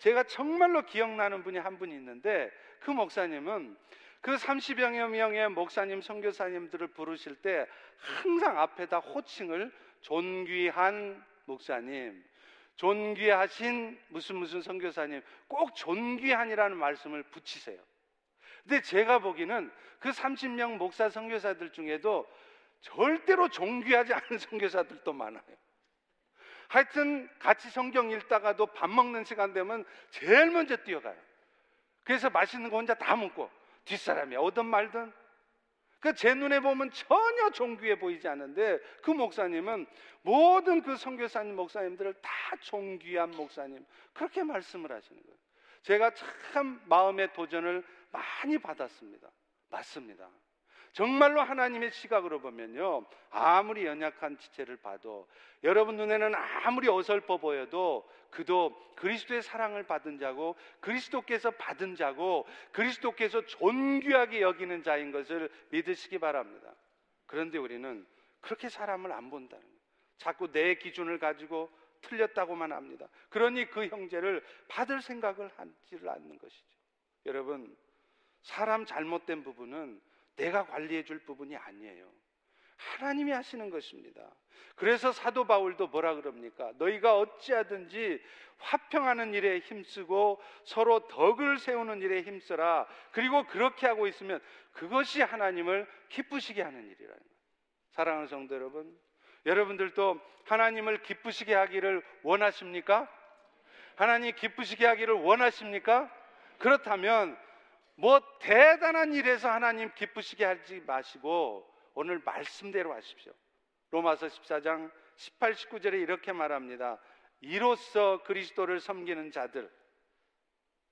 제가 0.00 0.24
정말로 0.24 0.84
기억나는 0.84 1.42
분이 1.44 1.56
한 1.56 1.78
분이 1.78 1.94
있는데 1.94 2.50
그 2.80 2.90
목사님은 2.90 3.74
그 4.20 4.34
30여 4.34 5.08
명의 5.08 5.48
목사님, 5.48 6.02
선교사님들을 6.02 6.88
부르실 6.88 7.36
때 7.36 7.66
항상 7.96 8.58
앞에다 8.58 8.98
호칭을 8.98 9.72
존귀한 10.02 11.24
목사님, 11.46 12.22
존귀하신 12.76 13.98
무슨 14.08 14.36
무슨 14.36 14.60
선교사님 14.60 15.22
꼭 15.48 15.74
존귀한이라는 15.74 16.76
말씀을 16.76 17.22
붙이세요. 17.22 17.80
근데 18.64 18.80
제가 18.80 19.18
보기는 19.18 19.70
그 20.00 20.10
30명 20.10 20.76
목사 20.76 21.08
선교사들 21.08 21.72
중에도 21.72 22.26
절대로 22.80 23.48
존귀하지 23.48 24.12
않은 24.14 24.38
선교사들도 24.38 25.12
많아요. 25.12 25.42
하여튼 26.68 27.28
같이 27.38 27.70
성경 27.70 28.10
읽다가도 28.10 28.66
밥 28.66 28.90
먹는 28.90 29.24
시간 29.24 29.52
되면 29.52 29.84
제일 30.10 30.50
먼저 30.50 30.76
뛰어가요. 30.76 31.16
그래서 32.02 32.30
맛있는 32.30 32.70
거 32.70 32.76
혼자 32.76 32.94
다 32.94 33.16
먹고 33.16 33.50
뒷사람이 33.84 34.36
오든 34.36 34.66
말든 34.66 35.12
그제 36.00 36.34
눈에 36.34 36.60
보면 36.60 36.90
전혀 36.90 37.50
존귀해 37.50 37.98
보이지 37.98 38.28
않는데 38.28 38.78
그 39.02 39.10
목사님은 39.10 39.86
모든 40.22 40.82
그 40.82 40.96
선교사님 40.96 41.56
목사님들을 41.56 42.14
다 42.20 42.30
존귀한 42.60 43.30
목사님 43.30 43.84
그렇게 44.12 44.42
말씀을 44.42 44.92
하시는 44.92 45.22
거예요. 45.22 45.38
제가 45.82 46.12
참 46.52 46.82
마음의 46.86 47.32
도전을 47.32 47.84
많이 48.14 48.58
받았습니다. 48.58 49.28
맞습니다. 49.70 50.30
정말로 50.92 51.40
하나님의 51.42 51.90
시각으로 51.90 52.40
보면요. 52.40 53.04
아무리 53.30 53.84
연약한 53.84 54.38
지체를 54.38 54.76
봐도 54.76 55.28
여러분 55.64 55.96
눈에는 55.96 56.32
아무리 56.36 56.88
어설퍼 56.88 57.38
보여도 57.38 58.08
그도 58.30 58.80
그리스도의 58.94 59.42
사랑을 59.42 59.82
받은 59.84 60.18
자고 60.18 60.54
그리스도께서 60.78 61.50
받은 61.52 61.96
자고 61.96 62.46
그리스도께서 62.70 63.44
존귀하게 63.46 64.40
여기는 64.40 64.84
자인 64.84 65.10
것을 65.10 65.50
믿으시기 65.70 66.18
바랍니다. 66.18 66.72
그런데 67.26 67.58
우리는 67.58 68.06
그렇게 68.40 68.68
사람을 68.68 69.10
안 69.10 69.30
본다는 69.30 69.64
거예요. 69.64 69.80
자꾸 70.18 70.52
내 70.52 70.76
기준을 70.76 71.18
가지고 71.18 71.70
틀렸다고만 72.02 72.70
합니다. 72.70 73.08
그러니 73.30 73.68
그 73.70 73.88
형제를 73.88 74.44
받을 74.68 75.02
생각을 75.02 75.50
하지를 75.56 76.08
않는 76.08 76.38
것이죠. 76.38 76.74
여러분, 77.26 77.76
사람 78.44 78.84
잘못된 78.84 79.42
부분은 79.42 80.00
내가 80.36 80.66
관리해 80.66 81.04
줄 81.04 81.18
부분이 81.24 81.56
아니에요. 81.56 82.10
하나님이 82.76 83.32
하시는 83.32 83.70
것입니다. 83.70 84.30
그래서 84.76 85.12
사도 85.12 85.46
바울도 85.46 85.88
뭐라 85.88 86.14
그럽니까? 86.16 86.72
너희가 86.76 87.18
어찌하든지 87.18 88.20
화평하는 88.58 89.32
일에 89.32 89.60
힘쓰고 89.60 90.42
서로 90.64 91.06
덕을 91.08 91.58
세우는 91.58 92.02
일에 92.02 92.22
힘써라. 92.22 92.86
그리고 93.12 93.46
그렇게 93.46 93.86
하고 93.86 94.06
있으면 94.06 94.40
그것이 94.72 95.22
하나님을 95.22 95.88
기쁘시게 96.08 96.60
하는 96.60 96.80
일이라는 96.80 97.16
거예요. 97.18 97.34
사랑하는 97.92 98.26
성도 98.26 98.54
여러분, 98.56 98.98
여러분들도 99.46 100.20
하나님을 100.44 101.02
기쁘시게 101.02 101.54
하기를 101.54 102.02
원하십니까? 102.22 103.08
하나님 103.96 104.34
기쁘시게 104.34 104.84
하기를 104.84 105.14
원하십니까? 105.14 106.10
그렇다면 106.58 107.38
뭐 107.96 108.20
대단한 108.40 109.12
일에서 109.14 109.50
하나님 109.50 109.92
기쁘시게 109.94 110.44
하지 110.44 110.80
마시고 110.80 111.68
오늘 111.94 112.20
말씀대로 112.24 112.92
하십시오. 112.92 113.32
로마서 113.90 114.26
14장 114.26 114.90
18, 115.16 115.54
19절에 115.54 116.00
이렇게 116.02 116.32
말합니다. 116.32 117.00
이로써 117.40 118.22
그리스도를 118.24 118.80
섬기는 118.80 119.30
자들 119.30 119.70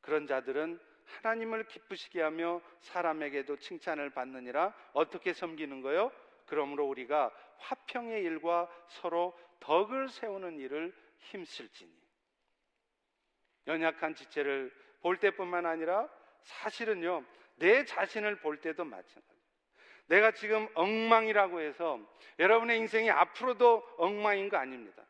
그런 0.01 0.27
자들은 0.27 0.79
하나님을 1.05 1.67
기쁘시게 1.67 2.23
하며 2.23 2.61
사람에게도 2.81 3.57
칭찬을 3.57 4.11
받느니라 4.11 4.75
어떻게 4.93 5.33
섬기는 5.33 5.81
거요? 5.83 6.13
그러므로 6.47 6.87
우리가 6.89 7.33
화평의 7.59 8.23
일과 8.23 8.69
서로 8.89 9.39
덕을 9.61 10.09
세우는 10.09 10.59
일을 10.59 10.95
힘쓸지니 11.19 11.93
연약한 13.67 14.15
지체를 14.15 14.73
볼 15.01 15.19
때뿐만 15.19 15.67
아니라 15.67 16.09
사실은요, 16.45 17.25
내 17.57 17.85
자신을 17.85 18.37
볼 18.41 18.61
때도 18.61 18.85
마찬가지예요. 18.85 19.43
내가 20.07 20.33
지금 20.33 20.69
엉망이라고 20.75 21.61
해서 21.61 22.01
여러분의 22.39 22.79
인생이 22.79 23.11
앞으로도 23.11 23.87
엉망인 23.99 24.49
거 24.49 24.57
아닙니다. 24.57 25.03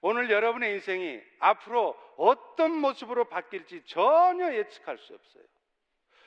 오늘 0.00 0.30
여러분의 0.30 0.74
인생이 0.74 1.20
앞으로 1.40 1.96
어떤 2.16 2.72
모습으로 2.72 3.26
바뀔지 3.26 3.82
전혀 3.84 4.54
예측할 4.54 4.96
수 4.98 5.14
없어요. 5.14 5.44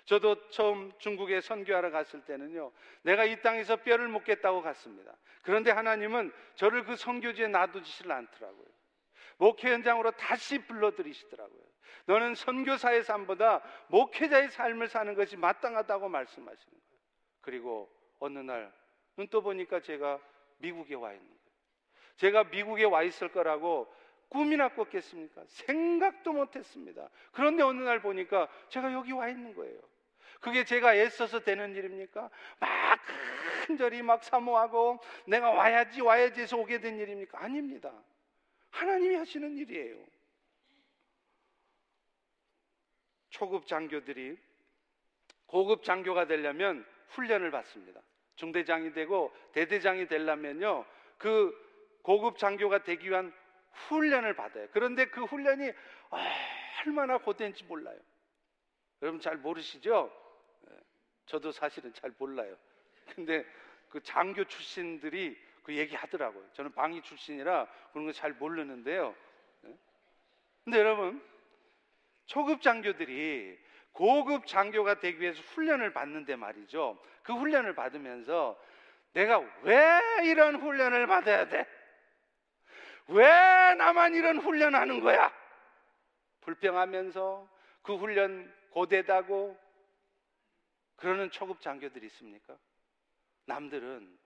저도 0.06 0.50
처음 0.50 0.92
중국에 1.00 1.40
선교하러 1.42 1.90
갔을 1.90 2.24
때는요, 2.26 2.72
내가 3.04 3.24
이 3.24 3.42
땅에서 3.42 3.78
뼈를 3.78 4.10
묻겠다고 4.10 4.62
갔습니다. 4.62 5.16
그런데 5.42 5.72
하나님은 5.72 6.32
저를 6.56 6.84
그 6.84 6.96
선교지에 6.96 7.48
놔두지를 7.48 8.12
않더라고요. 8.12 8.68
목회 9.38 9.72
현장으로 9.72 10.12
다시 10.12 10.60
불러들이시더라고요. 10.60 11.73
너는 12.06 12.36
선교사의 12.36 13.04
삶보다 13.04 13.62
목회자의 13.88 14.50
삶을 14.50 14.88
사는 14.88 15.14
것이 15.16 15.38
마땅하다고 15.38 16.10
말씀하시는 16.10 16.72
거예요. 16.72 17.02
그리고 17.42 17.90
어느 18.20 18.40
날 18.40 18.84
눈 19.16 19.28
떠 19.28 19.42
보니까 19.42 19.80
제가 19.80 20.20
미국에 20.58 20.96
와 20.96 21.12
있는 21.12 21.28
거예요. 21.28 21.40
제가 22.18 22.44
미국에 22.46 22.84
와 22.84 23.04
있을 23.04 23.30
거라고 23.30 23.92
꿈이나 24.30 24.70
꿨겠습니까? 24.70 25.44
생각도 25.48 26.34
못 26.34 26.56
했습니다. 26.56 27.10
그런데 27.32 27.64
어느 27.64 27.82
날 27.84 28.02
보니까 28.02 28.48
제가 28.70 28.92
여기 28.94 29.12
와 29.12 29.30
있는 29.30 29.54
거예요. 29.54 29.80
그게 30.40 30.64
제가 30.64 30.96
애써서 30.96 31.40
되는 31.40 31.76
일입니까? 31.76 32.30
막 32.60 33.00
큰절이 33.66 34.02
막 34.02 34.24
사모하고 34.24 35.00
내가 35.28 35.52
와야지 35.52 36.02
와야지 36.02 36.42
해서 36.42 36.58
오게 36.58 36.80
된 36.80 36.98
일입니까? 36.98 37.40
아닙니다. 37.44 37.94
하나님이 38.72 39.16
하시는 39.16 39.56
일이에요. 39.58 40.04
초급 43.34 43.66
장교들이 43.66 44.38
고급 45.48 45.84
장교가 45.84 46.28
되려면 46.28 46.86
훈련을 47.10 47.52
받습니다. 47.52 48.00
중대장이 48.36 48.94
되고 48.94 49.36
대대장이 49.54 50.08
되려면요. 50.08 50.86
그 51.18 51.52
고급 52.04 52.38
장교가 52.38 52.84
되기 52.84 53.10
위한 53.10 53.34
훈련을 53.90 54.36
받아요. 54.36 54.68
그런데 54.72 55.06
그 55.06 55.24
훈련이 55.24 55.72
얼마나 56.86 57.18
고된지 57.18 57.64
몰라요. 57.64 58.00
여러분 59.02 59.20
잘 59.20 59.38
모르시죠? 59.38 60.12
예, 60.70 60.76
저도 61.26 61.52
사실은 61.52 61.92
잘 61.94 62.14
몰라요. 62.18 62.56
근데 63.16 63.46
그 63.90 64.02
장교 64.02 64.44
출신들이 64.44 65.38
그 65.64 65.76
얘기 65.76 65.96
하더라고요. 65.96 66.48
저는 66.54 66.72
방위 66.74 67.02
출신이라 67.02 67.68
그런 67.92 68.06
거 68.06 68.12
잘 68.12 68.34
모르는데요. 68.34 69.16
예? 69.66 69.78
근데 70.64 70.80
여러분, 70.80 71.22
초급 72.26 72.62
장교들이 72.62 73.60
고급 73.92 74.48
장교가 74.48 75.00
되기 75.00 75.22
위해서 75.22 75.42
훈련을 75.42 75.94
받는데 75.94 76.36
말이죠. 76.36 77.00
그 77.22 77.34
훈련을 77.34 77.76
받으면서 77.76 78.60
내가 79.14 79.40
왜 79.62 80.02
이런 80.24 80.56
훈련을 80.56 81.08
받아야 81.08 81.48
돼? 81.48 81.68
왜 83.08 83.76
나만 83.76 84.16
이런 84.16 84.40
훈련하는 84.40 85.02
거야? 85.02 85.32
불평하면서 86.42 87.48
그 87.84 87.96
훈련 87.96 88.52
고되다고 88.72 89.58
그러는 90.96 91.30
초급 91.32 91.62
장교들이 91.62 92.08
있습니까? 92.08 92.58
남들은 93.46 94.18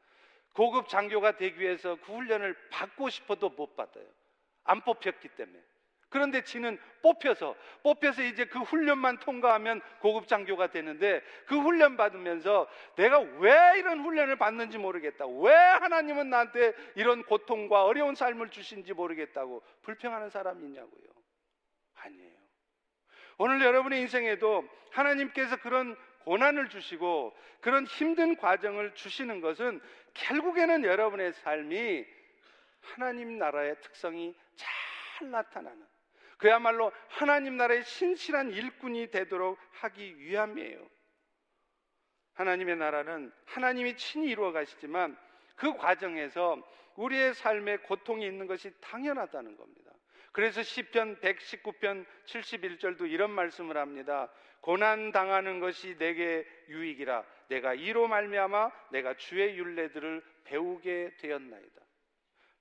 고급 0.53 0.87
장교가 0.87 1.37
되기 1.37 1.59
위해서 1.59 1.95
그 1.95 2.13
훈련을 2.13 2.55
받고 2.69 3.09
싶어도 3.09 3.49
못 3.49 3.75
받아요. 3.75 4.07
안 4.63 4.81
뽑혔기 4.81 5.29
때문에. 5.29 5.61
그런데 6.09 6.41
지는 6.43 6.79
뽑혀서 7.01 7.55
뽑혀서 7.83 8.23
이제 8.23 8.45
그 8.45 8.59
훈련만 8.59 9.19
통과하면 9.19 9.81
고급 9.99 10.27
장교가 10.27 10.67
되는데 10.67 11.21
그 11.45 11.59
훈련 11.59 11.97
받으면서 11.97 12.67
내가 12.95 13.19
왜 13.19 13.77
이런 13.77 13.99
훈련을 14.01 14.37
받는지 14.37 14.77
모르겠다. 14.77 15.25
왜 15.27 15.53
하나님은 15.53 16.29
나한테 16.29 16.73
이런 16.95 17.23
고통과 17.23 17.83
어려운 17.85 18.15
삶을 18.15 18.49
주신지 18.49 18.93
모르겠다고 18.93 19.61
불평하는 19.81 20.29
사람이 20.29 20.65
있냐고요. 20.65 21.07
아니에요. 21.95 22.37
오늘 23.39 23.61
여러분의 23.61 24.01
인생에도 24.01 24.67
하나님께서 24.91 25.57
그런 25.57 25.95
고난을 26.23 26.69
주시고 26.69 27.35
그런 27.61 27.85
힘든 27.85 28.35
과정을 28.35 28.95
주시는 28.95 29.41
것은 29.41 29.79
결국에는 30.13 30.83
여러분의 30.83 31.33
삶이 31.33 32.05
하나님 32.81 33.37
나라의 33.37 33.79
특성이 33.81 34.35
잘 34.55 35.31
나타나는 35.31 35.96
그야말로 36.37 36.91
하나님 37.09 37.57
나라의 37.57 37.83
신실한 37.83 38.51
일꾼이 38.51 39.09
되도록 39.11 39.59
하기 39.71 40.17
위함이에요. 40.19 40.87
하나님의 42.33 42.77
나라는 42.77 43.31
하나님이 43.45 43.97
친히 43.97 44.29
이루어 44.29 44.51
가시지만 44.51 45.17
그 45.55 45.75
과정에서 45.75 46.61
우리의 46.95 47.33
삶에 47.33 47.77
고통이 47.77 48.25
있는 48.25 48.45
것이 48.47 48.71
당연하다는 48.81 49.57
겁니다. 49.57 49.91
그래서 50.31 50.61
시편 50.61 51.19
119편 51.19 52.05
71절도 52.25 53.09
이런 53.09 53.31
말씀을 53.31 53.77
합니다. 53.77 54.31
고난 54.61 55.11
당하는 55.11 55.59
것이 55.59 55.97
내게 55.97 56.45
유익이라 56.69 57.23
내가 57.49 57.73
이로 57.73 58.07
말미암아 58.07 58.71
내가 58.91 59.15
주의 59.15 59.57
윤례들을 59.57 60.23
배우게 60.43 61.17
되었나이다. 61.19 61.86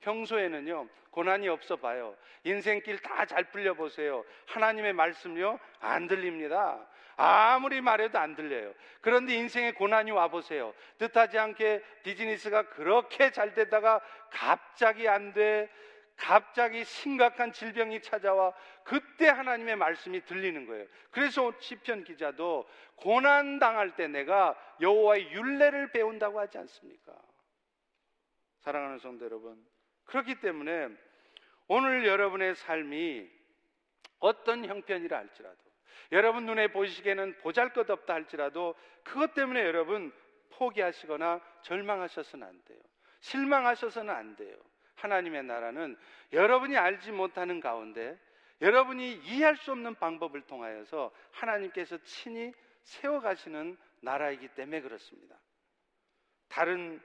평소에는요, 0.01 0.89
고난이 1.11 1.49
없어 1.49 1.77
봐요. 1.77 2.17
인생길 2.45 2.99
다 2.99 3.25
잘 3.27 3.51
풀려 3.51 3.75
보세요. 3.75 4.25
하나님의 4.47 4.93
말씀요, 4.93 5.59
안 5.81 6.07
들립니다. 6.07 6.87
아무리 7.17 7.81
말해도 7.81 8.19
안 8.19 8.37
들려요. 8.37 8.75
그런데 9.01 9.35
인생에 9.35 9.73
고난이 9.73 10.11
와 10.11 10.29
보세요. 10.29 10.75
뜻하지 10.99 11.39
않게 11.39 11.83
비즈니스가 12.03 12.69
그렇게 12.71 13.31
잘 13.31 13.55
되다가 13.55 14.01
갑자기 14.31 15.09
안 15.09 15.33
돼. 15.33 15.71
갑자기 16.17 16.85
심각한 16.85 17.53
질병이 17.53 18.01
찾아와 18.01 18.53
그때 18.85 19.29
하나님의 19.29 19.77
말씀이 19.77 20.25
들리는 20.25 20.67
거예요. 20.67 20.87
그래서 21.11 21.53
시편 21.59 22.05
기자도 22.05 22.67
고난 22.97 23.59
당할 23.59 23.97
때 23.97 24.09
내가 24.09 24.55
여호와의 24.81 25.33
윤례를 25.33 25.93
배운다고 25.93 26.41
하지 26.41 26.57
않습니까? 26.59 27.13
사랑하는 28.61 28.99
성도 28.99 29.27
여러분, 29.27 29.63
그렇기 30.07 30.41
때문에 30.41 30.89
오늘 31.69 32.07
여러분의 32.07 32.55
삶이 32.55 33.29
어떤 34.19 34.65
형편이라 34.65 35.17
할지라도 35.17 35.59
여러분 36.13 36.47
눈에 36.47 36.69
보시기에는 36.69 37.39
보잘 37.39 37.73
것 37.73 37.91
없다 37.91 38.15
할지라도 38.15 38.75
그것 39.03 39.35
때문에 39.35 39.61
여러분 39.65 40.13
포기하시거나 40.51 41.41
절망하셔서는 41.63 42.47
안 42.47 42.63
돼요. 42.65 42.81
실망하셔서는 43.21 44.15
안 44.15 44.37
돼요. 44.37 44.57
하나님의 44.95 45.45
나라는 45.45 45.97
여러분이 46.33 46.77
알지 46.77 47.13
못하는 47.13 47.61
가운데 47.61 48.19
여러분이 48.61 49.15
이해할 49.17 49.57
수 49.57 49.73
없는 49.73 49.97
방법을 49.97 50.43
통하여서 50.43 51.13
하나님께서 51.33 51.99
친히 52.05 52.53
세워가시는 52.85 53.77
나라이기 54.01 54.49
때문에 54.49 54.81
그렇습니다. 54.81 55.37
다른 56.49 57.01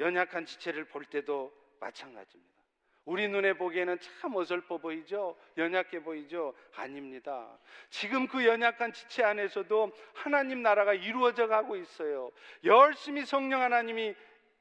연약한 0.00 0.46
지체를 0.46 0.86
볼 0.86 1.04
때도 1.04 1.52
마찬가지입니다. 1.80 2.58
우리 3.04 3.26
눈에 3.26 3.54
보기에는 3.54 3.98
참 4.00 4.36
어설퍼 4.36 4.78
보이죠? 4.78 5.34
연약해 5.56 6.02
보이죠? 6.02 6.54
아닙니다. 6.74 7.58
지금 7.88 8.26
그 8.26 8.44
연약한 8.44 8.92
지체 8.92 9.22
안에서도 9.24 9.92
하나님 10.12 10.62
나라가 10.62 10.92
이루어져 10.92 11.46
가고 11.46 11.76
있어요. 11.76 12.30
열심히 12.64 13.24
성령 13.24 13.62
하나님이 13.62 14.14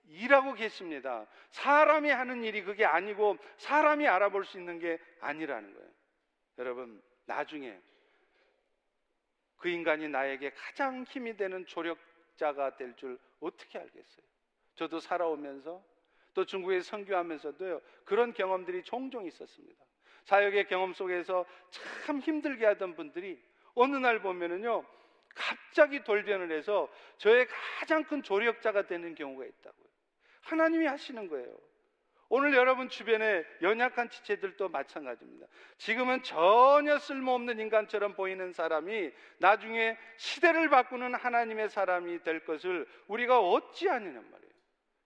일하고 0.07 0.53
계십니다. 0.53 1.27
사람이 1.49 2.09
하는 2.09 2.45
일이 2.45 2.63
그게 2.63 2.85
아니고 2.85 3.37
사람이 3.57 4.07
알아볼 4.07 4.45
수 4.45 4.57
있는 4.57 4.79
게 4.79 4.97
아니라는 5.19 5.73
거예요. 5.73 5.89
여러분, 6.59 7.01
나중에 7.25 7.77
그 9.57 9.67
인간이 9.67 10.07
나에게 10.07 10.51
가장 10.51 11.03
힘이 11.03 11.35
되는 11.35 11.65
조력자가 11.65 12.77
될 12.77 12.95
줄 12.95 13.19
어떻게 13.41 13.77
알겠어요? 13.77 14.25
저도 14.75 15.01
살아오면서 15.01 15.83
또 16.37 16.45
중국에 16.45 16.81
선교하면서도요, 16.81 17.81
그런 18.05 18.31
경험들이 18.31 18.83
종종 18.83 19.25
있었습니다. 19.25 19.83
사역의 20.25 20.67
경험 20.67 20.93
속에서 20.93 21.47
참 21.71 22.19
힘들게 22.19 22.63
하던 22.67 22.95
분들이 22.95 23.41
어느 23.73 23.95
날 23.95 24.21
보면은요, 24.21 24.85
갑자기 25.33 26.03
돌변을 26.03 26.51
해서 26.51 26.89
저의 27.17 27.47
가장 27.79 28.03
큰 28.03 28.21
조력자가 28.21 28.83
되는 28.85 29.15
경우가 29.15 29.45
있다고요. 29.45 29.87
하나님이 30.43 30.85
하시는 30.85 31.27
거예요. 31.27 31.57
오늘 32.29 32.53
여러분 32.53 32.87
주변에 32.87 33.43
연약한 33.63 34.11
지체들도 34.11 34.69
마찬가지입니다. 34.69 35.47
지금은 35.79 36.21
전혀 36.21 36.99
쓸모없는 36.99 37.59
인간처럼 37.59 38.13
보이는 38.13 38.53
사람이 38.53 39.11
나중에 39.39 39.97
시대를 40.17 40.69
바꾸는 40.69 41.15
하나님의 41.15 41.69
사람이 41.69 42.21
될 42.21 42.45
것을 42.45 42.87
우리가 43.07 43.39
어찌 43.39 43.89
아느냐 43.89 44.21
말이에요. 44.21 44.46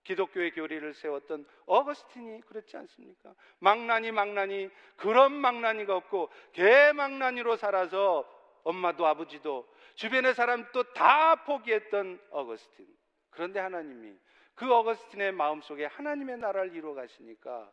기독교의 0.04 0.52
교리를 0.52 0.94
세웠던 0.94 1.46
어거스틴이 1.66 2.42
그렇지 2.42 2.76
않습니까? 2.76 3.34
망나니 3.58 4.12
망나니 4.12 4.68
그런 4.96 5.32
망나니가 5.32 5.96
없고 5.96 6.30
개망나니로 6.52 7.56
살아서 7.56 8.28
엄마도 8.64 9.06
아버지도 9.06 9.68
주변의 9.94 10.34
사람도 10.34 10.92
다 10.94 11.44
포기했던 11.44 12.20
어거스틴. 12.30 12.86
그런데 13.30 13.60
하나님이 13.60 14.16
그 14.54 14.72
어거스틴의 14.72 15.32
마음속에 15.32 15.86
하나님의 15.86 16.38
나라를 16.38 16.74
이루어 16.74 16.94
가시니까 16.94 17.72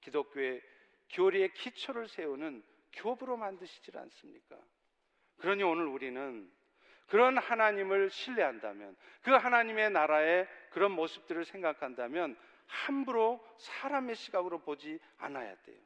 기독교의 0.00 0.62
교리의 1.10 1.52
기초를 1.54 2.08
세우는 2.08 2.62
교부로 2.92 3.36
만드시질 3.36 3.98
않습니까? 3.98 4.56
그러니 5.38 5.62
오늘 5.62 5.86
우리는 5.86 6.50
그런 7.06 7.38
하나님을 7.38 8.10
신뢰한다면 8.10 8.96
그 9.22 9.30
하나님의 9.30 9.90
나라의 9.90 10.48
그런 10.70 10.92
모습들을 10.92 11.44
생각한다면 11.44 12.36
함부로 12.66 13.44
사람의 13.58 14.16
시각으로 14.16 14.60
보지 14.60 14.98
않아야 15.18 15.54
돼요. 15.62 15.78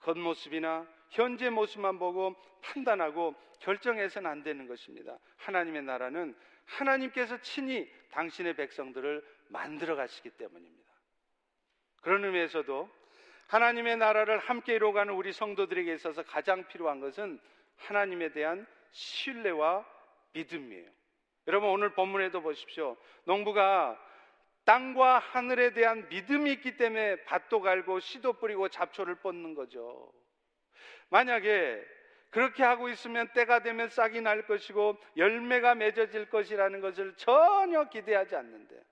겉모습이나 0.00 0.86
현재 1.10 1.50
모습만 1.50 1.98
보고 1.98 2.34
판단하고 2.62 3.34
결정해서는 3.60 4.28
안 4.28 4.42
되는 4.42 4.66
것입니다. 4.66 5.18
하나님의 5.36 5.82
나라는 5.82 6.34
하나님께서 6.64 7.40
친히 7.42 7.90
당신의 8.10 8.54
백성들을 8.54 9.24
만들어 9.48 9.94
가시기 9.94 10.30
때문입니다. 10.30 10.92
그런 12.00 12.24
의미에서도 12.24 12.90
하나님의 13.46 13.98
나라를 13.98 14.38
함께 14.38 14.74
이루어가는 14.74 15.12
우리 15.14 15.32
성도들에게 15.32 15.92
있어서 15.94 16.22
가장 16.22 16.66
필요한 16.68 17.00
것은 17.00 17.38
하나님에 17.76 18.32
대한 18.32 18.66
신뢰와 18.90 19.86
믿음이에요. 20.32 20.90
여러분 21.48 21.70
오늘 21.70 21.94
본문에도 21.94 22.42
보십시오. 22.42 22.96
농부가 23.24 23.98
땅과 24.64 25.18
하늘에 25.18 25.72
대한 25.72 26.08
믿음이 26.08 26.52
있기 26.52 26.76
때문에 26.76 27.24
밭도 27.24 27.60
갈고 27.60 28.00
씨도 28.00 28.34
뿌리고 28.34 28.68
잡초를 28.68 29.16
뽑는 29.16 29.54
거죠. 29.54 30.12
만약에 31.08 31.84
그렇게 32.30 32.62
하고 32.62 32.88
있으면 32.88 33.28
때가 33.34 33.60
되면 33.62 33.88
싹이 33.88 34.20
날 34.22 34.46
것이고 34.46 34.96
열매가 35.16 35.74
맺어질 35.74 36.30
것이라는 36.30 36.80
것을 36.80 37.14
전혀 37.16 37.84
기대하지 37.84 38.36
않는데 38.36 38.82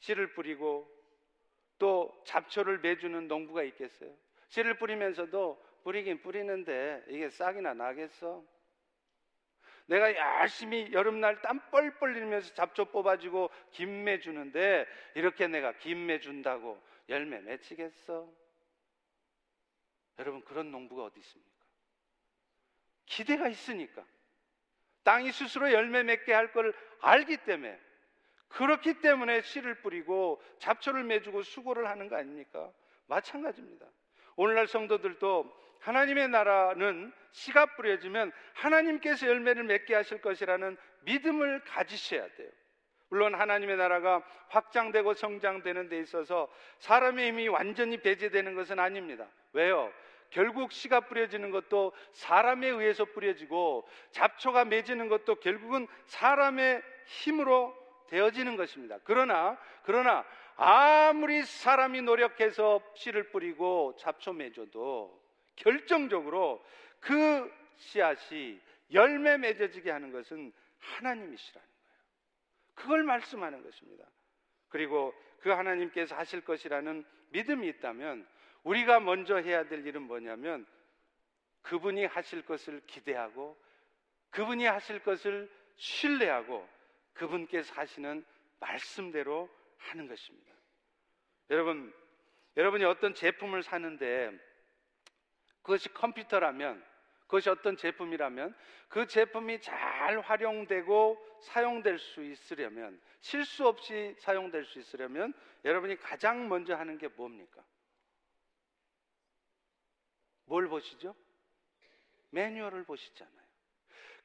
씨를 0.00 0.32
뿌리고 0.32 0.90
또 1.78 2.10
잡초를 2.26 2.80
매주는 2.80 3.28
농부가 3.28 3.62
있겠어요? 3.62 4.12
씨를 4.48 4.74
뿌리면서도 4.78 5.62
뿌리긴 5.84 6.20
뿌리는데 6.22 7.04
이게 7.08 7.30
싹이나 7.30 7.74
나겠어? 7.74 8.42
내가 9.90 10.14
열심히 10.40 10.92
여름날 10.92 11.42
땀 11.42 11.58
뻘뻘 11.72 12.14
흘리면서 12.14 12.54
잡초 12.54 12.84
뽑아주고 12.86 13.50
김매 13.72 14.20
주는데 14.20 14.86
이렇게 15.14 15.48
내가 15.48 15.72
김매 15.78 16.20
준다고 16.20 16.80
열매 17.08 17.40
맺히겠어? 17.40 18.32
여러분 20.20 20.44
그런 20.44 20.70
농부가 20.70 21.04
어디 21.04 21.18
있습니까? 21.18 21.50
기대가 23.06 23.48
있으니까. 23.48 24.04
땅이 25.02 25.32
스스로 25.32 25.72
열매 25.72 26.04
맺게 26.04 26.32
할 26.32 26.52
걸 26.52 26.72
알기 27.00 27.38
때문에 27.38 27.76
그렇기 28.46 29.00
때문에 29.00 29.42
씨를 29.42 29.80
뿌리고 29.82 30.40
잡초를 30.58 31.02
매주고 31.02 31.42
수고를 31.42 31.88
하는 31.88 32.08
거 32.08 32.16
아닙니까? 32.16 32.72
마찬가지입니다. 33.06 33.86
오늘날 34.36 34.68
성도들도 34.68 35.52
하나님의 35.80 36.28
나라는 36.28 37.12
씨가 37.32 37.76
뿌려지면 37.76 38.32
하나님께서 38.54 39.26
열매를 39.26 39.64
맺게 39.64 39.94
하실 39.94 40.20
것이라는 40.20 40.76
믿음을 41.02 41.62
가지셔야 41.64 42.26
돼요. 42.34 42.50
물론 43.08 43.34
하나님의 43.34 43.76
나라가 43.76 44.22
확장되고 44.48 45.14
성장되는 45.14 45.88
데 45.88 45.98
있어서 46.00 46.48
사람의 46.78 47.28
힘이 47.28 47.48
완전히 47.48 47.98
배제되는 47.98 48.54
것은 48.54 48.78
아닙니다. 48.78 49.26
왜요? 49.52 49.92
결국 50.30 50.70
씨가 50.70 51.00
뿌려지는 51.00 51.50
것도 51.50 51.92
사람에 52.12 52.68
의해서 52.68 53.04
뿌려지고 53.04 53.88
잡초가 54.12 54.64
맺지는 54.64 55.08
것도 55.08 55.36
결국은 55.36 55.88
사람의 56.06 56.82
힘으로 57.06 57.76
되어지는 58.08 58.56
것입니다. 58.56 58.98
그러나 59.04 59.58
그러나 59.82 60.24
아무리 60.56 61.42
사람이 61.42 62.02
노력해서 62.02 62.80
씨를 62.94 63.30
뿌리고 63.30 63.96
잡초 63.98 64.32
맺어도 64.32 65.20
결정적으로 65.60 66.64
그 67.00 67.50
씨앗이 67.76 68.60
열매 68.92 69.36
맺어지게 69.38 69.90
하는 69.90 70.10
것은 70.12 70.52
하나님이시라는 70.78 71.68
거예요. 71.68 71.80
그걸 72.74 73.02
말씀하는 73.04 73.62
것입니다. 73.62 74.04
그리고 74.68 75.14
그 75.40 75.50
하나님께서 75.50 76.14
하실 76.16 76.40
것이라는 76.42 77.04
믿음이 77.30 77.68
있다면 77.68 78.26
우리가 78.64 79.00
먼저 79.00 79.36
해야 79.36 79.64
될 79.64 79.86
일은 79.86 80.02
뭐냐면 80.02 80.66
그분이 81.62 82.06
하실 82.06 82.42
것을 82.44 82.80
기대하고 82.86 83.56
그분이 84.30 84.64
하실 84.64 85.02
것을 85.02 85.50
신뢰하고 85.76 86.66
그분께서 87.14 87.74
하시는 87.74 88.24
말씀대로 88.60 89.48
하는 89.76 90.08
것입니다. 90.08 90.54
여러분, 91.50 91.92
여러분이 92.56 92.84
어떤 92.84 93.14
제품을 93.14 93.62
사는데 93.62 94.30
그것이 95.70 95.88
컴퓨터라면 95.94 96.84
그것이 97.22 97.48
어떤 97.48 97.76
제품이라면 97.76 98.56
그 98.88 99.06
제품이 99.06 99.60
잘 99.60 100.18
활용되고 100.18 101.38
사용될 101.42 102.00
수 102.00 102.24
있으려면 102.24 103.00
실수 103.20 103.68
없이 103.68 104.16
사용될 104.18 104.64
수 104.64 104.80
있으려면 104.80 105.32
여러분이 105.64 105.96
가장 105.98 106.48
먼저 106.48 106.74
하는 106.74 106.98
게 106.98 107.06
뭡니까? 107.06 107.64
뭘 110.46 110.66
보시죠? 110.66 111.14
매뉴얼을 112.30 112.82
보시잖아요. 112.82 113.39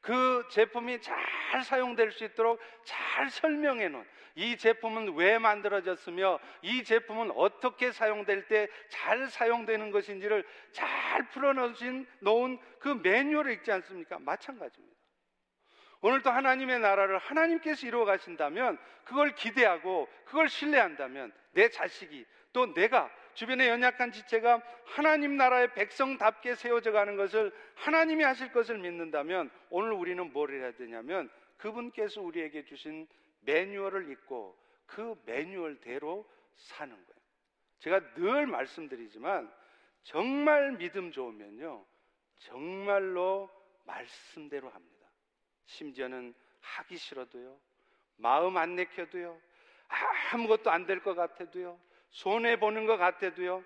그 0.06 0.48
제품이 0.52 1.02
잘 1.02 1.64
사용될 1.64 2.12
수 2.12 2.26
있도록 2.26 2.62
잘 2.84 3.28
설명해 3.28 3.90
놓은 3.90 4.06
이 4.36 4.56
제품은 4.56 5.16
왜 5.16 5.40
만들어졌으며 5.40 6.40
이 6.62 6.84
제품은 6.84 7.32
어떻게 7.32 7.92
사용될 7.92 8.48
때 8.48 8.68
잘 8.90 9.28
사용되는 9.28 9.90
것인지를 9.90 10.46
잘 10.72 11.28
풀어놓으신 11.30 12.06
놓은 12.20 12.60
그 12.78 12.90
매뉴얼을 12.90 13.54
읽지 13.54 13.72
않습니까? 13.72 14.20
마찬가지입니다. 14.20 14.96
오늘도 16.02 16.30
하나님의 16.30 16.82
나라를 16.82 17.18
하나님께서 17.18 17.88
이루어 17.88 18.06
가신다면 18.06 18.78
그걸 19.06 19.34
기대하고 19.34 20.08
그걸 20.26 20.50
신뢰한다면 20.50 21.34
내 21.54 21.70
자식이 21.70 22.28
또 22.54 22.72
내가 22.76 23.10
주변의 23.36 23.68
연약한 23.70 24.12
지체가 24.12 24.62
하나님 24.86 25.38
나라의 25.38 25.74
백성답게 25.74 26.56
세워져 26.56 26.92
가는 26.92 27.16
것을 27.16 27.54
하나님이 27.76 28.24
하실 28.24 28.52
것을 28.52 28.78
믿는다면 28.80 29.52
오늘 29.70 29.92
우리는 29.94 30.32
뭘 30.32 30.52
해야 30.54 30.72
되냐면 30.72 31.30
그분께서 31.58 32.22
우리에게 32.22 32.66
주신 32.66 33.08
매뉴얼을 33.42 34.10
읽고 34.12 34.58
그 34.86 35.16
매뉴얼대로 35.26 36.28
사는 36.56 36.94
거예요. 36.94 37.22
제가 37.80 38.14
늘 38.16 38.48
말씀드리지만 38.48 39.52
정말 40.04 40.72
믿음 40.74 41.12
좋으면요. 41.12 41.86
정말로 42.40 43.50
말씀대로 43.86 44.70
합니다. 44.70 45.08
심지어는 45.66 46.34
하기 46.62 46.98
싫어도요. 46.98 47.60
마음 48.18 48.58
안 48.58 48.76
내켜도요. 48.76 49.40
아무것도 50.32 50.72
안 50.72 50.86
될 50.86 51.02
것 51.04 51.16
같아도요. 51.16 51.80
손해 52.16 52.58
보는 52.58 52.86
것 52.86 52.96
같아도요. 52.96 53.62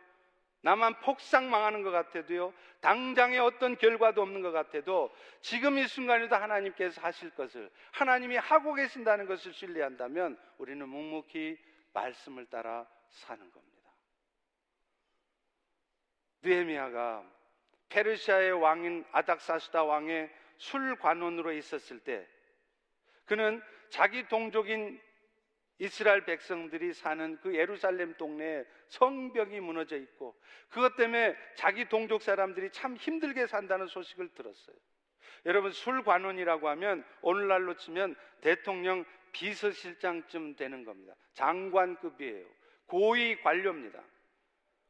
나만 0.62 1.00
폭삭 1.02 1.44
망하는 1.46 1.84
것 1.84 1.92
같아도요. 1.92 2.52
당장에 2.82 3.38
어떤 3.38 3.78
결과도 3.78 4.24
없는 4.24 4.42
것 4.42 4.52
같아도 4.52 5.14
지금 5.42 5.78
이 5.78 5.88
순간에도 5.88 6.36
하나님께서 6.36 7.00
하실 7.02 7.30
것을 7.30 7.70
하나님이 7.92 8.38
하고 8.38 8.74
계신다는 8.74 9.28
것을 9.28 9.54
신뢰한다면 9.54 10.38
우리는 10.58 10.90
묵묵히 10.90 11.58
말씀을 11.94 12.48
따라 12.48 12.88
사는 13.10 13.40
겁니다. 13.52 13.92
느헤미야가 16.42 17.24
페르시아의 17.90 18.52
왕인 18.54 19.06
아닥사스다 19.12 19.84
왕의 19.84 20.30
술관원으로 20.58 21.52
있었을 21.54 22.00
때 22.00 22.28
그는 23.26 23.62
자기 23.90 24.28
동족인 24.28 25.00
이스라엘 25.80 26.26
백성들이 26.26 26.94
사는 26.94 27.38
그 27.42 27.56
예루살렘 27.56 28.14
동네에 28.16 28.66
성벽이 28.90 29.62
무너져 29.62 29.98
있고 29.98 30.36
그것 30.70 30.96
때문에 30.98 31.36
자기 31.56 31.88
동족 31.88 32.22
사람들이 32.22 32.70
참 32.72 32.96
힘들게 32.96 33.48
산다는 33.48 33.88
소식을 33.88 34.30
들었어요. 34.36 34.76
여러분 35.46 35.72
술관원이라고 35.72 36.68
하면 36.70 37.06
오늘날로 37.22 37.76
치면 37.76 38.16
대통령 38.42 39.06
비서실장쯤 39.32 40.56
되는 40.56 40.84
겁니다. 40.84 41.16
장관급이에요. 41.34 42.46
고위 42.86 43.40
관료입니다. 43.42 44.04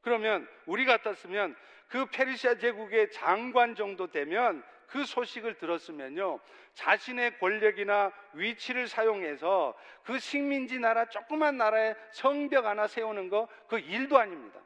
그러면 0.02 0.48
우리 0.66 0.86
같았으면 0.86 1.56
그 1.88 2.06
페르시아 2.08 2.56
제국의 2.56 3.12
장관 3.12 3.76
정도 3.76 4.08
되면 4.08 4.64
그 4.90 5.06
소식을 5.06 5.58
들었으면요. 5.58 6.40
자신의 6.74 7.40
권력이나 7.40 8.12
위치를 8.34 8.88
사용해서 8.88 9.78
그 10.04 10.20
식민지 10.20 10.80
나라 10.80 11.06
조그만 11.10 11.58
나라에 11.58 11.96
성벽 12.12 12.66
하나 12.66 12.88
세우는 12.88 13.30
거 13.30 13.48
그 13.68 13.80
일도 13.80 14.18
아닙니다. 14.18 14.60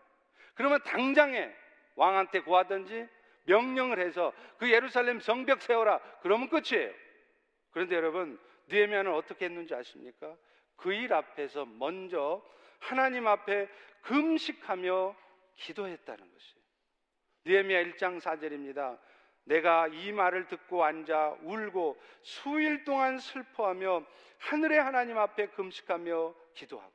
그러면 0.56 0.82
당장에 0.84 1.52
왕한테 1.96 2.42
구하든지 2.42 3.08
명령을 3.46 4.00
해서 4.00 4.32
그 4.58 4.72
예루살렘 4.72 5.20
성벽 5.20 5.62
세워라. 5.62 6.00
그러면 6.22 6.50
끝이에요. 6.50 6.92
그런데 7.72 7.96
여러분, 7.96 8.40
느헤미야는 8.70 9.14
어떻게 9.14 9.46
했는지 9.46 9.76
아십니까? 9.76 10.36
그 10.78 10.94
일 10.94 11.14
앞에서 11.14 11.66
먼저 11.66 12.42
하나님 12.80 13.28
앞에 13.28 13.68
금식하며 14.02 15.16
기도했다는 15.56 16.20
것이에요. 16.32 16.64
느헤미야 17.46 17.84
1장 17.84 18.22
4절입니다. 18.22 18.98
내가 19.46 19.88
이 19.88 20.12
말을 20.12 20.48
듣고 20.48 20.84
앉아 20.84 21.38
울고 21.42 22.02
수일 22.22 22.84
동안 22.84 23.20
슬퍼하며 23.20 24.04
하늘의 24.40 24.80
하나님 24.82 25.18
앞에 25.18 25.48
금식하며 25.48 26.34
기도하고 26.54 26.94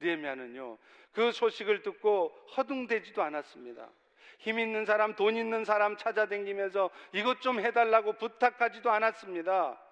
느헤미야는요 0.00 0.78
그 1.12 1.32
소식을 1.32 1.82
듣고 1.82 2.28
허둥대지도 2.56 3.22
않았습니다. 3.22 3.88
힘 4.38 4.60
있는 4.60 4.84
사람, 4.84 5.16
돈 5.16 5.36
있는 5.36 5.64
사람 5.64 5.96
찾아다니면서 5.96 6.90
이것 7.12 7.40
좀 7.40 7.58
해달라고 7.58 8.12
부탁하지도 8.14 8.90
않았습니다. 8.90 9.82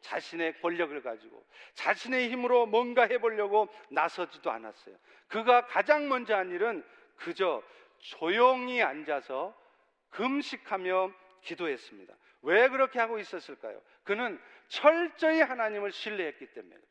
자신의 0.00 0.60
권력을 0.60 1.00
가지고 1.02 1.44
자신의 1.74 2.30
힘으로 2.30 2.66
뭔가 2.66 3.02
해보려고 3.02 3.68
나서지도 3.90 4.50
않았어요. 4.50 4.96
그가 5.28 5.66
가장 5.66 6.08
먼저 6.08 6.36
한 6.36 6.50
일은 6.50 6.84
그저 7.16 7.62
조용히 7.98 8.82
앉아서 8.82 9.54
금식하며 10.10 11.12
기도했습니다. 11.42 12.14
왜 12.42 12.68
그렇게 12.68 12.98
하고 12.98 13.18
있었을까요? 13.18 13.80
그는 14.04 14.40
철저히 14.68 15.40
하나님을 15.40 15.92
신뢰했기 15.92 16.46
때문에 16.52 16.74
그래요. 16.74 16.88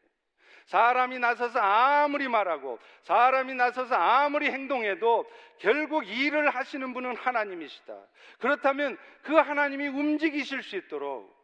사람이 0.66 1.20
나서서 1.20 1.60
아무리 1.60 2.28
말하고 2.28 2.80
사람이 3.04 3.54
나서서 3.54 3.96
아무리 3.96 4.52
행동해도 4.52 5.30
결국 5.60 6.06
일을 6.06 6.50
하시는 6.50 6.94
분은 6.94 7.16
하나님이시다. 7.16 8.08
그렇다면 8.40 8.98
그 9.22 9.34
하나님이 9.34 9.88
움직이실 9.88 10.64
수 10.64 10.76
있도록 10.76 11.36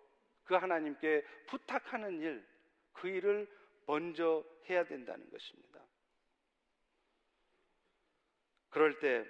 그 0.43 0.55
하나님께 0.55 1.23
부탁하는 1.47 2.19
일, 2.19 2.45
그 2.91 3.07
일을 3.07 3.47
먼저 3.87 4.43
해야 4.69 4.83
된다는 4.83 5.29
것입니다. 5.29 5.79
그럴 8.69 8.99
때 8.99 9.25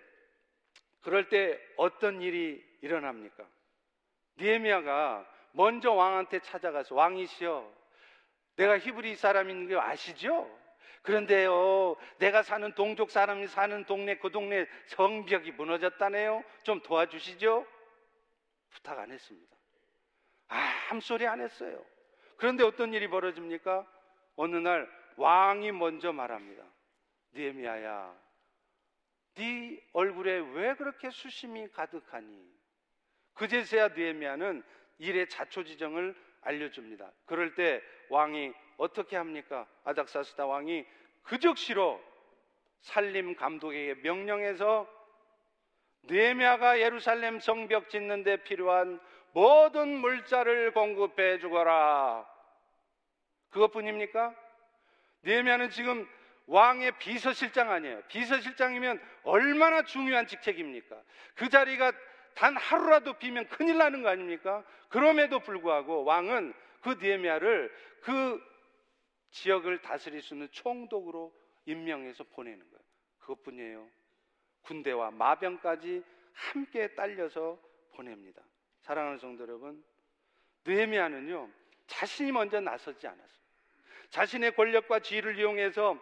그럴 1.04 1.30
때 1.30 1.60
어떤 1.78 2.22
일이 2.22 2.64
일어납니까? 2.82 3.46
니에미아가 4.40 5.30
먼저 5.52 5.94
왕한테 5.94 6.40
찾아가서 6.40 6.96
왕이시여 6.96 7.72
내가 8.56 8.80
히브리 8.80 9.16
사람인 9.16 9.70
거 9.70 9.80
아시죠? 9.80 10.50
그런데요, 11.04 11.98
내가 12.18 12.44
사는 12.44 12.72
동족 12.74 13.12
사람이 13.12 13.48
사는 13.48 13.84
동네 13.86 14.18
그 14.18 14.32
동네 14.32 14.66
성벽이 14.88 15.52
무너졌다네요. 15.52 16.44
좀 16.64 16.82
도와주시죠? 16.82 17.68
부탁 18.70 19.00
안 19.00 19.12
했습니다. 19.12 19.58
아무 20.90 21.02
소리 21.02 21.28
안 21.28 21.42
했어요. 21.42 21.84
그런데 22.38 22.64
어떤 22.64 22.94
일이 22.94 23.10
벌어집니까? 23.10 23.86
어느 24.38 24.56
날 24.56 24.90
왕이 25.18 25.74
먼저 25.74 26.14
말합니다. 26.14 26.64
니에미아야, 27.36 28.16
네 29.36 29.80
얼굴에 29.94 30.40
왜 30.54 30.76
그렇게 30.76 31.10
수심이 31.10 31.68
가득하니? 31.70 32.54
그제서야 33.34 33.90
느헤미야는 33.90 34.64
일의 35.00 35.28
자초지정을 35.28 36.16
알려줍니다. 36.42 37.12
그럴 37.26 37.56
때 37.56 37.82
왕이 38.10 38.54
어떻게 38.78 39.16
합니까? 39.16 39.68
아닥사스다 39.86 40.46
왕이 40.46 40.86
그적시로 41.24 42.02
살림 42.82 43.36
감독에게 43.36 44.02
명령해서 44.02 44.88
느헤미야가 46.04 46.80
예루살렘 46.80 47.40
성벽 47.40 47.90
짓는 47.90 48.24
데 48.24 48.44
필요한 48.44 49.00
모든 49.32 49.98
물자를 49.98 50.74
공급해 50.74 51.40
주거라. 51.40 52.28
그것뿐입니까? 53.50 54.36
느헤미야는 55.24 55.70
지금 55.70 56.08
왕의 56.48 56.98
비서실장 57.00 57.72
아니에요. 57.72 58.02
비서실장이면 58.08 59.02
얼마나 59.24 59.84
중요한 59.84 60.28
직책입니까? 60.28 61.02
그 61.36 61.50
자리가 61.50 61.92
단 62.36 62.58
하루라도 62.58 63.14
비면 63.14 63.48
큰일 63.48 63.78
나는 63.78 64.02
거 64.02 64.10
아닙니까? 64.10 64.64
그럼에도 64.90 65.40
불구하고 65.40 66.04
왕은 66.04 66.54
그 66.82 66.98
니에미아를 67.02 67.72
그 68.02 68.42
지역을 69.32 69.82
다스릴 69.82 70.22
수 70.22 70.34
있는 70.34 70.50
총독으로 70.52 71.34
임명해서 71.66 72.24
보내는 72.26 72.60
거예요. 72.60 72.84
그것뿐이에요. 73.20 73.88
군대와 74.64 75.12
마병까지 75.12 76.04
함께 76.34 76.94
딸려서 76.96 77.60
보냅니다. 77.96 78.42
사랑하는 78.82 79.18
성도 79.20 79.44
여러분, 79.44 79.84
느헤미야는요 80.66 81.50
자신이 81.88 82.32
먼저 82.32 82.60
나서지 82.60 83.08
않았어요. 83.08 83.44
자신의 84.10 84.56
권력과 84.56 85.00
지위를 85.00 85.40
이용해서 85.40 86.00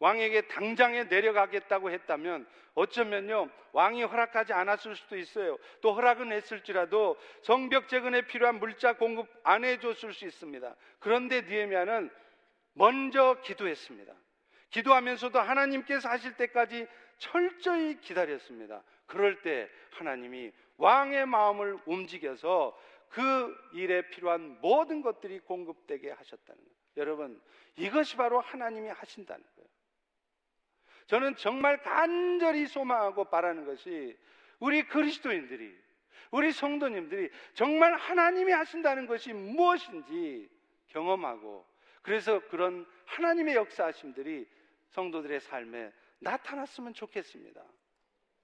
왕에게 0.00 0.42
당장에 0.42 1.04
내려가겠다고 1.04 1.90
했다면 1.90 2.46
어쩌면요 2.74 3.50
왕이 3.72 4.04
허락하지 4.04 4.52
않았을 4.52 4.94
수도 4.94 5.16
있어요. 5.16 5.58
또 5.80 5.92
허락은 5.92 6.32
했을지라도 6.32 7.16
성벽 7.42 7.88
재건에 7.88 8.22
필요한 8.22 8.58
물자 8.60 8.94
공급 8.94 9.28
안 9.42 9.64
해줬을 9.64 10.12
수 10.12 10.24
있습니다. 10.26 10.74
그런데 11.00 11.42
니에미아는 11.42 12.10
먼저 12.74 13.40
기도했습니다. 13.42 14.14
기도하면서도 14.70 15.38
하나님께서 15.38 16.08
하실 16.08 16.36
때까지 16.36 16.86
철저히 17.18 17.98
기다렸습니다. 18.00 18.82
그럴 19.06 19.42
때 19.42 19.68
하나님이 19.90 20.52
왕의 20.76 21.26
마음을 21.26 21.78
움직여서 21.86 22.78
그 23.08 23.56
일에 23.72 24.08
필요한 24.10 24.60
모든 24.60 25.02
것들이 25.02 25.40
공급되게 25.40 26.10
하셨다는 26.10 26.62
거예요. 26.62 26.78
여러분, 26.98 27.40
이것이 27.76 28.16
바로 28.16 28.40
하나님이 28.40 28.88
하신다는 28.88 29.44
거예요. 29.56 29.68
저는 31.08 31.36
정말 31.36 31.82
간절히 31.82 32.66
소망하고 32.66 33.24
바라는 33.24 33.64
것이 33.64 34.16
우리 34.60 34.82
그리스도인들이, 34.86 35.74
우리 36.30 36.52
성도님들이 36.52 37.30
정말 37.54 37.94
하나님이 37.96 38.52
하신다는 38.52 39.06
것이 39.06 39.32
무엇인지 39.32 40.50
경험하고 40.88 41.66
그래서 42.02 42.40
그런 42.48 42.86
하나님의 43.06 43.54
역사하심들이 43.54 44.46
성도들의 44.90 45.40
삶에 45.40 45.92
나타났으면 46.18 46.92
좋겠습니다. 46.92 47.62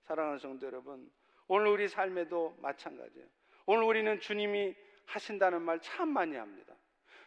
사랑하는 0.04 0.38
성도 0.38 0.66
여러분, 0.66 1.10
오늘 1.46 1.66
우리 1.66 1.86
삶에도 1.86 2.56
마찬가지예요. 2.60 3.26
오늘 3.66 3.84
우리는 3.84 4.20
주님이 4.20 4.74
하신다는 5.06 5.60
말 5.60 5.78
참 5.80 6.08
많이 6.08 6.34
합니다. 6.36 6.74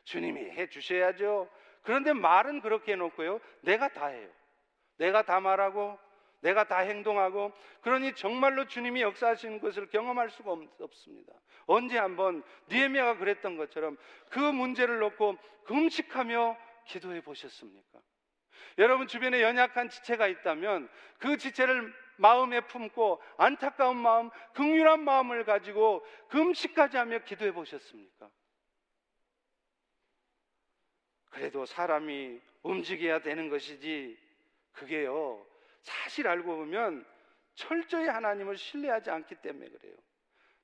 주님이 0.04 0.50
해 0.50 0.68
주셔야죠. 0.68 1.48
그런데 1.84 2.14
말은 2.14 2.62
그렇게 2.62 2.94
해놓고요. 2.94 3.40
내가 3.62 3.88
다 3.90 4.08
해요. 4.08 4.30
내가 4.98 5.24
다 5.24 5.40
말하고, 5.40 5.98
내가 6.42 6.66
다 6.66 6.80
행동하고, 6.80 7.52
그러니 7.82 8.14
정말로 8.14 8.66
주님이 8.68 9.02
역사하시는 9.02 9.60
것을 9.60 9.88
경험할 9.88 10.30
수가 10.30 10.56
없습니다. 10.80 11.34
언제 11.66 11.98
한번 11.98 12.44
니에미아가 12.70 13.18
그랬던 13.18 13.58
것처럼 13.58 13.98
그 14.30 14.40
문제를 14.40 15.00
놓고 15.00 15.38
금식하며 15.66 16.58
기도해 16.86 17.22
보셨습니까? 17.22 18.00
여러분 18.78 19.08
주변에 19.08 19.42
연약한 19.42 19.90
지체가 19.90 20.28
있다면 20.28 20.90
그 21.20 21.38
지체를 21.38 21.94
마음에 22.18 22.62
품고 22.62 23.22
안타까운 23.38 23.98
마음, 23.98 24.30
극률한 24.54 25.04
마음을 25.04 25.44
가지고 25.46 26.06
금식까지 26.30 26.98
하며 26.98 27.20
기도해 27.20 27.52
보셨습니까? 27.52 28.30
그래도 31.30 31.66
사람이 31.66 32.40
움직여야 32.64 33.20
되는 33.20 33.50
것이지 33.50 34.18
그게요. 34.78 35.46
사실 35.82 36.28
알고 36.28 36.56
보면 36.58 37.06
철저히 37.56 38.08
하나님을 38.08 38.58
신뢰하지 38.58 39.10
않기 39.10 39.36
때문에 39.36 39.70
그래요. 39.70 39.96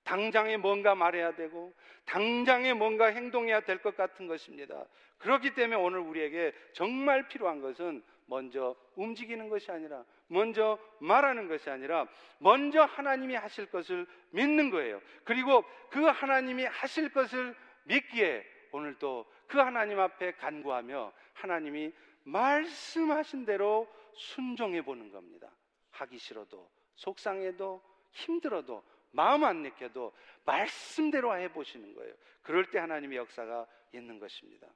당장에 0.04 0.58
뭔가 0.58 0.96
말해야 0.96 1.36
되고 1.36 1.74
당장에 2.06 2.74
뭔가 2.74 3.08
행동해야 3.08 3.62
될 3.62 3.82
것 3.82 3.96
같은 3.96 4.28
것입니다. 4.28 4.86
그렇기 5.18 5.54
때문에 5.56 5.82
오늘 5.82 6.00
우리에게 6.00 6.54
정말 6.74 7.28
필요한 7.28 7.62
것은 7.62 8.04
먼저 8.26 8.76
움직이는 8.96 9.50
것이 9.50 9.72
아니라 9.72 10.04
먼저 10.28 10.78
말하는 11.00 11.48
것이 11.48 11.70
아니라 11.70 12.08
먼저 12.40 12.84
하나님이 12.84 13.36
하실 13.36 13.66
것을 13.68 14.06
믿는 14.32 14.70
거예요. 14.70 15.02
그리고 15.24 15.64
그 15.90 16.04
하나님이 16.04 16.66
하실 16.66 17.10
것을 17.10 17.56
믿기에 17.86 18.46
오늘 18.72 18.96
또그 18.96 19.58
하나님 19.58 20.00
앞에 20.00 20.34
간구하며 20.34 21.14
하나님이 21.34 21.94
말씀하신 22.24 23.46
대로 23.46 23.88
순종해 24.16 24.82
보는 24.82 25.12
겁니다. 25.12 25.52
하기 25.92 26.18
싫어도 26.18 26.70
속상해도 26.96 27.82
힘들어도 28.12 28.84
마음 29.12 29.44
안 29.44 29.62
내켜도 29.62 30.14
말씀대로 30.46 31.36
해 31.38 31.52
보시는 31.52 31.94
거예요. 31.94 32.14
그럴 32.42 32.70
때 32.72 32.80
하나님의 32.80 33.18
역사가 33.18 33.68
있는 33.94 34.20
것입니다. 34.20 34.68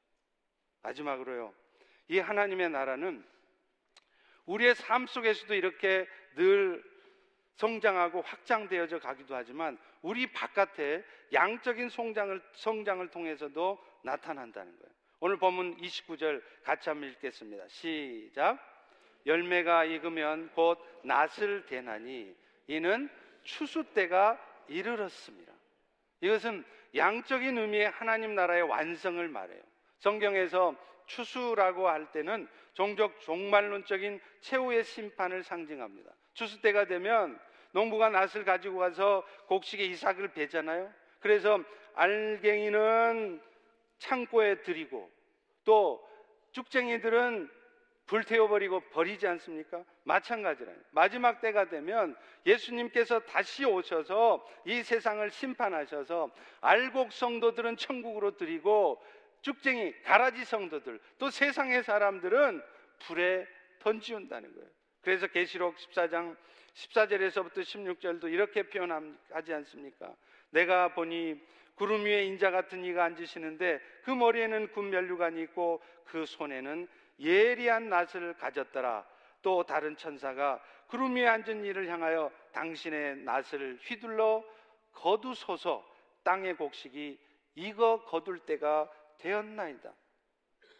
마지막으로요. 0.84 1.54
이 2.10 2.20
하나님의 2.20 2.70
나라는 2.70 3.26
우리의 4.46 4.76
삶 4.76 5.08
속에서도 5.08 5.54
이렇게 5.56 6.08
늘 6.36 6.84
성장하고 7.56 8.22
확장되어져 8.22 9.00
가기도 9.00 9.36
하지만 9.36 9.78
우리 10.02 10.32
바깥에 10.32 11.04
양적인 11.34 11.90
성장을, 11.90 12.42
성장을 12.54 13.10
통해서도 13.10 13.84
나타난다는 14.04 14.78
거예요. 14.78 14.94
오늘 15.20 15.38
본문 15.38 15.78
29절 15.78 16.44
같이 16.64 16.90
한번 16.90 17.10
읽겠습니다. 17.10 17.68
시작. 17.68 18.60
열매가 19.28 19.86
익으면 19.86 20.50
곧 20.54 20.80
낫을 21.04 21.66
대나니 21.68 22.36
이는 22.68 23.10
추수 23.44 23.84
때가 23.94 24.42
이르렀습니다. 24.68 25.54
이것은 26.22 26.64
양적인 26.96 27.58
의미의 27.58 27.90
하나님 27.92 28.34
나라의 28.34 28.64
완성을 28.64 29.28
말해요. 29.28 29.62
성경에서 30.00 30.76
추수라고 31.06 31.88
할 31.88 32.12
때는 32.12 32.48
종족 32.74 33.20
종말론적인 33.22 34.20
최후의 34.42 34.84
심판을 34.84 35.44
상징합니다. 35.44 36.12
추수 36.34 36.62
때가 36.62 36.86
되면 36.86 37.40
농부가 37.72 38.10
낫을 38.10 38.46
가지고 38.46 38.80
가서 38.80 39.26
곡식에 39.48 39.84
이삭을 39.86 40.30
베잖아요. 40.30 40.92
그래서 41.20 41.60
알갱이는 41.96 43.42
창고에 43.98 44.62
들이고 44.62 45.12
또 45.64 46.08
쭉쟁이들은 46.52 47.50
불태워버리고 48.08 48.80
버리지 48.92 49.28
않습니까? 49.28 49.84
마찬가지라 50.04 50.72
마지막 50.92 51.42
때가 51.42 51.66
되면 51.70 52.16
예수님께서 52.46 53.20
다시 53.20 53.66
오셔서 53.66 54.46
이 54.66 54.82
세상을 54.82 55.30
심판하셔서 55.30 56.32
알곡 56.62 57.12
성도들은 57.12 57.78
천국으로 57.78 58.38
드리고 58.38 59.04
쭉쟁이 59.42 59.94
가라지 60.04 60.46
성도들 60.46 61.00
또 61.20 61.30
세상의 61.30 61.84
사람들은 61.84 62.62
불에 63.00 63.46
던지운다는 63.80 64.54
거예요. 64.56 64.70
그래서 65.02 65.28
계시록 65.28 65.76
14장 65.76 66.36
14절에서부터 66.74 67.60
16절도 67.60 68.32
이렇게 68.32 68.64
표현하지 68.64 69.54
않습니까? 69.54 70.14
내가 70.50 70.94
보니 70.94 71.40
구름 71.76 72.06
위에 72.06 72.24
인자 72.26 72.52
같은 72.52 72.84
이가 72.84 73.04
앉으시는데 73.04 73.80
그 74.04 74.12
머리에는 74.12 74.72
군면류관이 74.72 75.42
있고 75.44 75.82
그 76.06 76.26
손에는 76.26 76.88
예리한 77.20 77.90
낫을 77.90 78.36
가졌더라. 78.38 79.06
또 79.42 79.64
다른 79.64 79.96
천사가 79.96 80.62
구름 80.88 81.16
위에 81.16 81.28
앉은 81.28 81.66
이를 81.66 81.88
향하여 81.88 82.32
당신의 82.54 83.18
낫을 83.18 83.80
휘둘러 83.82 84.44
거두소서 84.94 85.86
땅의 86.24 86.56
곡식이 86.56 87.20
익어 87.56 88.04
거둘 88.06 88.40
때가 88.40 88.90
되었나이다. 89.20 89.94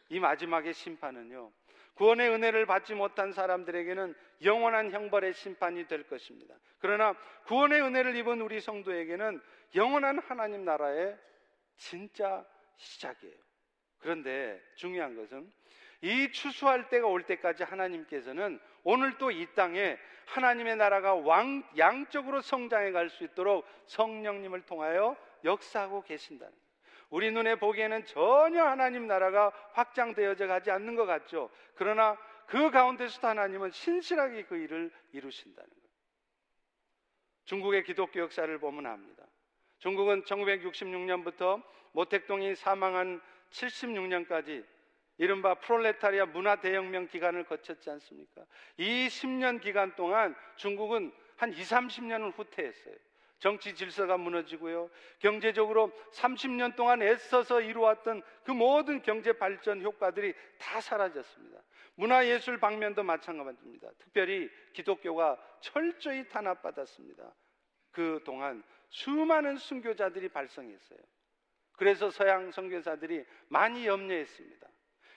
이 0.10 0.20
마지막의 0.20 0.74
심판은요. 0.74 1.52
구원의 1.96 2.30
은혜를 2.30 2.66
받지 2.66 2.94
못한 2.94 3.32
사람들에게는 3.32 4.16
영원한 4.44 4.92
형벌의 4.92 5.34
심판이 5.34 5.88
될 5.88 6.08
것입니다. 6.08 6.56
그러나 6.80 7.14
구원의 7.46 7.82
은혜를 7.82 8.16
입은 8.18 8.42
우리 8.42 8.62
성도에게는 8.62 9.42
영원한 9.76 10.20
하나님 10.20 10.64
나라의 10.64 11.18
진짜 11.76 12.46
시작이에요. 12.76 13.36
그런데 13.98 14.62
중요한 14.76 15.16
것은 15.16 15.52
이 16.02 16.32
추수할 16.32 16.90
때가 16.90 17.08
올 17.08 17.24
때까지 17.24 17.64
하나님께서는 17.64 18.60
오늘 18.84 19.18
또 19.18 19.32
이 19.32 19.48
땅에 19.56 19.98
하나님의 20.28 20.76
나라가 20.76 21.16
왕, 21.16 21.64
양적으로 21.78 22.42
성장해 22.42 22.92
갈 22.92 23.10
수 23.10 23.24
있도록 23.24 23.66
성령님을 23.86 24.62
통하여 24.66 25.16
역사하고 25.44 26.04
계신다는 26.04 26.52
거예요. 26.52 26.68
우리 27.10 27.32
눈에 27.32 27.56
보기에는 27.56 28.06
전혀 28.06 28.64
하나님 28.66 29.08
나라가 29.08 29.52
확장되어져 29.74 30.48
가지 30.48 30.72
않는 30.72 30.96
것 30.96 31.06
같죠. 31.06 31.50
그러나 31.76 32.18
그 32.48 32.70
가운데서도 32.70 33.28
하나님은 33.28 33.72
신실하게 33.72 34.44
그 34.44 34.58
일을 34.58 34.92
이루신다는 35.14 35.70
거예요. 35.70 35.88
중국의 37.46 37.84
기독교 37.84 38.20
역사를 38.20 38.58
보면 38.60 38.86
압니다. 38.86 39.24
중국은 39.80 40.24
1966년부터 40.24 41.64
모택동이 41.94 42.56
사망한 42.56 43.22
76년까지 43.52 44.66
이른바 45.18 45.56
프롤레타리아 45.56 46.28
문화 46.28 46.58
대혁명 46.58 47.08
기간을 47.08 47.46
거쳤지 47.46 47.90
않습니까? 47.90 48.46
이 48.78 49.08
10년 49.08 49.62
기간 49.62 49.96
동안 49.96 50.36
중국은 50.56 51.12
한 51.36 51.52
2, 51.52 51.56
30년을 51.56 52.38
후퇴했어요. 52.38 52.96
정치 53.40 53.76
질서가 53.76 54.18
무너지고요. 54.18 54.90
경제적으로 55.20 55.92
30년 56.12 56.76
동안 56.76 57.02
애써서 57.04 57.62
이루었던 57.62 58.24
그 58.44 58.52
모든 58.52 59.02
경제 59.02 59.34
발전 59.34 59.82
효과들이 59.82 60.34
다 60.58 60.82
사라졌습니다. 60.82 61.62
문화예술 61.96 62.60
방면도 62.60 63.04
마찬가지입니다. 63.04 63.90
특별히 64.00 64.50
기독교가 64.74 65.38
철저히 65.60 66.28
탄압받았습니다. 66.28 67.32
그 67.92 68.22
동안 68.24 68.64
수많은 68.90 69.58
순교자들이 69.58 70.30
발성했어요. 70.30 71.00
그래서 71.74 72.10
서양 72.10 72.52
선교사들이 72.52 73.24
많이 73.50 73.86
염려했습니다. 73.86 74.68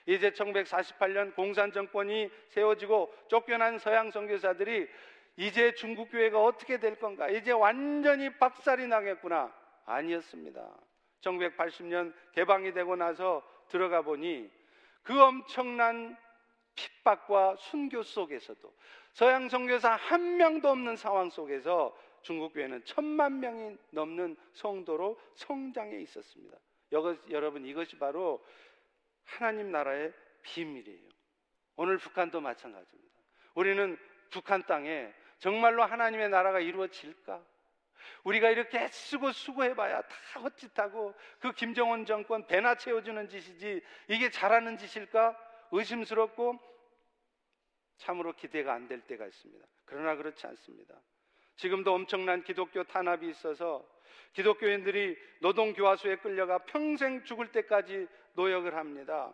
이제 0.06 0.30
1948년 0.30 1.34
공산 1.34 1.72
정권이 1.72 2.30
세워지고 2.48 3.14
쫓겨난 3.28 3.78
서양 3.78 4.10
선교사들이 4.10 4.88
이제 5.36 5.74
중국 5.74 6.10
교회가 6.10 6.42
어떻게 6.42 6.78
될 6.78 6.98
건가? 6.98 7.28
이제 7.28 7.52
완전히 7.52 8.30
박살이 8.38 8.86
나겠구나. 8.86 9.54
아니었습니다. 9.86 10.68
1980년 11.20 12.12
개방이 12.32 12.72
되고 12.72 12.96
나서 12.96 13.42
들어가 13.68 14.02
보니 14.02 14.50
그 15.02 15.20
엄청난 15.20 16.16
핍박과 16.74 17.56
순교 17.56 18.02
속에서도 18.02 18.72
서양 19.12 19.48
선교사 19.48 19.92
한 19.92 20.36
명도 20.36 20.68
없는 20.68 20.96
상황 20.96 21.30
속에서 21.30 21.96
중국 22.22 22.52
교회는 22.52 22.84
천만 22.84 23.40
명이 23.40 23.76
넘는 23.90 24.36
성도로 24.52 25.18
성장해 25.34 26.00
있었습니다. 26.02 26.56
여러분 27.30 27.64
이것이 27.64 27.98
바로 27.98 28.44
하나님 29.30 29.70
나라의 29.70 30.12
비밀이에요. 30.42 31.08
오늘 31.76 31.98
북한도 31.98 32.40
마찬가지입니다. 32.40 33.14
우리는 33.54 33.98
북한 34.30 34.62
땅에 34.66 35.12
정말로 35.38 35.82
하나님의 35.84 36.28
나라가 36.28 36.60
이루어질까? 36.60 37.42
우리가 38.24 38.50
이렇게 38.50 38.78
애쓰고 38.78 39.32
수고해봐야 39.32 40.02
다 40.02 40.40
헛짓하고 40.40 41.14
그 41.38 41.52
김정은 41.52 42.04
정권 42.04 42.46
배나 42.46 42.74
채워주는 42.74 43.28
짓이지 43.28 43.82
이게 44.08 44.30
잘하는 44.30 44.76
짓일까? 44.78 45.36
의심스럽고 45.72 46.58
참으로 47.98 48.32
기대가 48.34 48.74
안 48.74 48.88
될 48.88 49.00
때가 49.02 49.26
있습니다. 49.26 49.66
그러나 49.84 50.16
그렇지 50.16 50.46
않습니다. 50.46 51.00
지금도 51.56 51.94
엄청난 51.94 52.42
기독교 52.42 52.82
탄압이 52.84 53.28
있어서 53.28 53.86
기독교인들이 54.32 55.16
노동교화소에 55.40 56.16
끌려가 56.16 56.58
평생 56.58 57.24
죽을 57.24 57.52
때까지 57.52 58.06
노역을 58.34 58.76
합니다. 58.76 59.32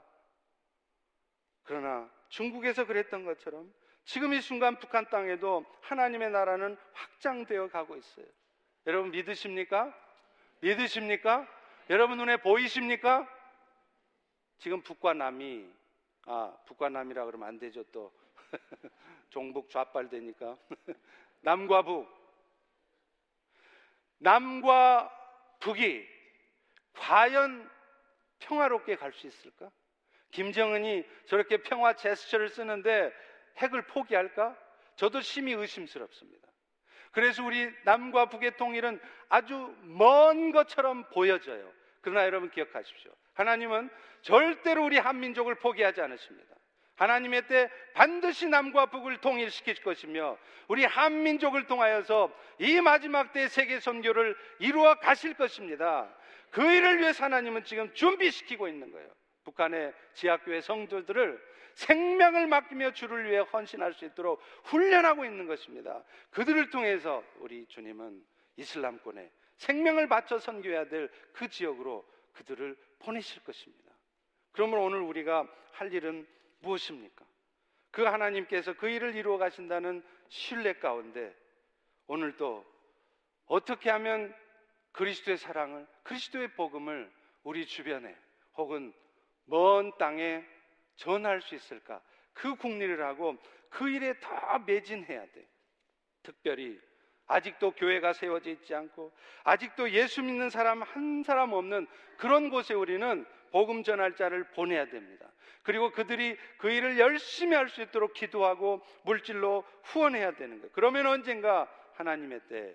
그러나 1.65 2.11
중국에서 2.29 2.87
그랬던 2.87 3.25
것처럼 3.25 3.73
지금 4.05 4.33
이 4.33 4.41
순간 4.41 4.79
북한 4.79 5.09
땅에도 5.11 5.65
하나님의 5.81 6.31
나라는 6.31 6.77
확장되어 6.93 7.69
가고 7.69 7.97
있어요. 7.97 8.27
여러분 8.87 9.11
믿으십니까? 9.11 9.93
믿으십니까? 10.61 11.47
여러분 11.91 12.19
눈에 12.19 12.37
보이십니까? 12.37 13.29
지금 14.59 14.83
북과 14.83 15.15
남이 15.15 15.69
아 16.27 16.57
북과 16.67 16.89
남이라 16.89 17.25
그러면 17.27 17.49
안 17.49 17.59
되죠 17.59 17.85
또 17.93 18.13
종북 19.31 19.71
좌빨 19.71 20.09
되니까 20.09 20.57
남과 21.43 21.83
북 21.83 22.09
남과 24.19 25.13
북이 25.61 26.07
과연 26.95 27.71
평화롭게 28.39 28.97
갈 28.97 29.13
수 29.13 29.27
있을까? 29.27 29.71
김정은이 30.33 31.05
저렇게 31.27 31.59
평화 31.59 31.95
제스처를 31.95 32.49
쓰는데 32.49 33.13
핵을 33.59 33.83
포기할까? 33.83 34.57
저도 34.97 35.21
심히 35.21 35.53
의심스럽습니다. 35.53 36.47
그래서 37.13 37.43
우리 37.45 37.71
남과 37.85 38.27
북의 38.27 38.57
통일은 38.57 39.01
아주 39.29 39.75
먼 39.83 40.53
것처럼 40.53 41.09
보여져요. 41.11 41.73
그러나 42.03 42.25
여러분 42.25 42.51
기억하십시오. 42.51 43.11
하나님은 43.35 43.89
절대로 44.21 44.85
우리 44.85 44.99
한민족을 44.99 45.55
포기하지 45.57 46.01
않으십니다. 46.03 46.55
하나님의 46.97 47.47
때 47.47 47.71
반드시 47.95 48.47
남과 48.49 48.87
북을 48.87 49.19
통일시킬 49.19 49.77
것이며 49.83 50.39
우리 50.69 50.85
한민족을 50.85 51.67
통하여서 51.67 52.33
이 52.59 52.81
마지막 52.81 53.33
때 53.33 53.49
세계 53.49 53.81
선교를 53.81 54.37
이루어 54.59 54.95
가실 54.97 55.35
것입니다. 55.35 56.09
그 56.57 56.63
일을 56.63 57.01
위해서 57.01 57.23
하나님은 57.23 57.65
지금 57.65 57.93
준비시키고 57.93 58.67
있는 58.67 58.91
거예요. 58.91 59.11
북한의 59.45 59.93
지하교회 60.15 60.63
성도들을 60.63 61.39
생명을 61.75 62.47
맡기며 62.47 62.95
주를 62.95 63.31
위해 63.31 63.41
헌신할 63.41 63.93
수 63.93 64.07
있도록 64.07 64.41
훈련하고 64.65 65.27
있는 65.27 65.47
것입니다. 65.47 66.03
그들을 66.31 66.71
통해서 66.71 67.23
우리 67.41 67.67
주님은 67.67 68.25
이슬람권에 68.57 69.31
생명을 69.59 70.09
바쳐 70.09 70.39
선교해야 70.39 70.89
될 70.89 71.11
그 71.35 71.47
지역으로 71.47 72.09
그들을 72.33 72.75
보내실 73.01 73.45
것입니다. 73.45 73.93
그러면 74.53 74.81
오늘 74.81 75.01
우리가 75.01 75.47
할 75.73 75.93
일은 75.93 76.27
무엇입니까? 76.61 77.23
그 77.91 78.03
하나님께서 78.05 78.73
그 78.73 78.89
일을 78.89 79.15
이루어 79.15 79.37
가신다는 79.37 80.03
신뢰 80.31 80.73
가운데 80.73 81.37
오늘도 82.07 82.65
어떻게 83.45 83.91
하면 83.91 84.35
그리스도의 84.97 85.37
사랑을, 85.37 85.87
그리스도의 86.03 86.49
복음을 86.55 87.11
우리 87.45 87.67
주변에 87.67 88.17
혹은 88.57 88.93
먼 89.45 89.93
땅에 89.99 90.43
전할 90.97 91.43
수 91.43 91.55
있을까? 91.55 92.03
그 92.33 92.57
국리를 92.57 93.05
하고 93.05 93.37
그 93.69 93.89
일에 93.89 94.19
더 94.21 94.59
매진해야 94.61 95.27
돼. 95.27 95.49
특별히 96.23 96.81
아직도 97.27 97.73
교회가 97.73 98.13
세워져 98.13 98.51
있지 98.51 98.75
않고 98.75 99.13
아직도 99.45 99.91
예수 99.91 100.23
믿는 100.23 100.49
사람 100.49 100.83
한 100.83 101.23
사람 101.23 101.53
없는 101.53 101.87
그런 102.17 102.49
곳에 102.51 102.73
우리는 102.73 103.27
복음 103.51 103.83
전할 103.83 104.15
자를 104.17 104.45
보내야 104.53 104.87
됩니다. 104.87 105.31
그리고 105.63 105.91
그들이 105.91 106.37
그 106.59 106.71
일을 106.71 106.99
열심히 106.99 107.55
할 107.55 107.69
수 107.69 107.83
있도록 107.83 108.15
기도하고 108.15 108.81
물질로 109.05 109.65
후원해야 109.83 110.33
되는 110.33 110.59
거예요. 110.59 110.71
그러면 110.73 111.07
언젠가 111.07 111.69
하나님의 111.95 112.41
때 112.49 112.75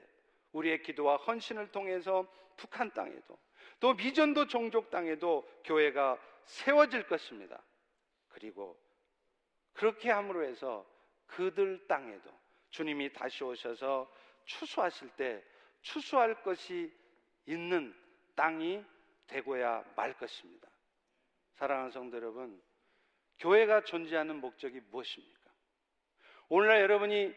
우리의 0.54 0.82
기도와 0.82 1.18
헌신을 1.18 1.72
통해서 1.72 2.28
북한 2.58 2.92
땅에도 2.92 3.38
또 3.80 3.94
미전도 3.94 4.48
종족 4.48 4.90
땅에도 4.90 5.48
교회가 5.64 6.20
세워질 6.46 7.08
것입니다. 7.08 7.62
그리고 8.30 8.80
그렇게 9.74 10.12
함으로 10.12 10.44
해서 10.44 10.86
그들 11.28 11.88
땅에도 11.88 12.30
주님이 12.70 13.14
다시 13.14 13.44
오셔서 13.44 14.12
추수하실 14.46 15.10
때 15.16 15.44
추수할 15.82 16.42
것이 16.44 16.92
있는 17.46 17.96
땅이 18.36 18.84
되고야 19.28 19.84
말 19.96 20.14
것입니다. 20.18 20.70
사랑하는 21.56 21.92
성도 21.92 22.18
여러분, 22.18 22.62
교회가 23.40 23.84
존재하는 23.84 24.40
목적이 24.42 24.82
무엇입니까? 24.92 25.52
오늘날 26.50 26.82
여러분이 26.82 27.34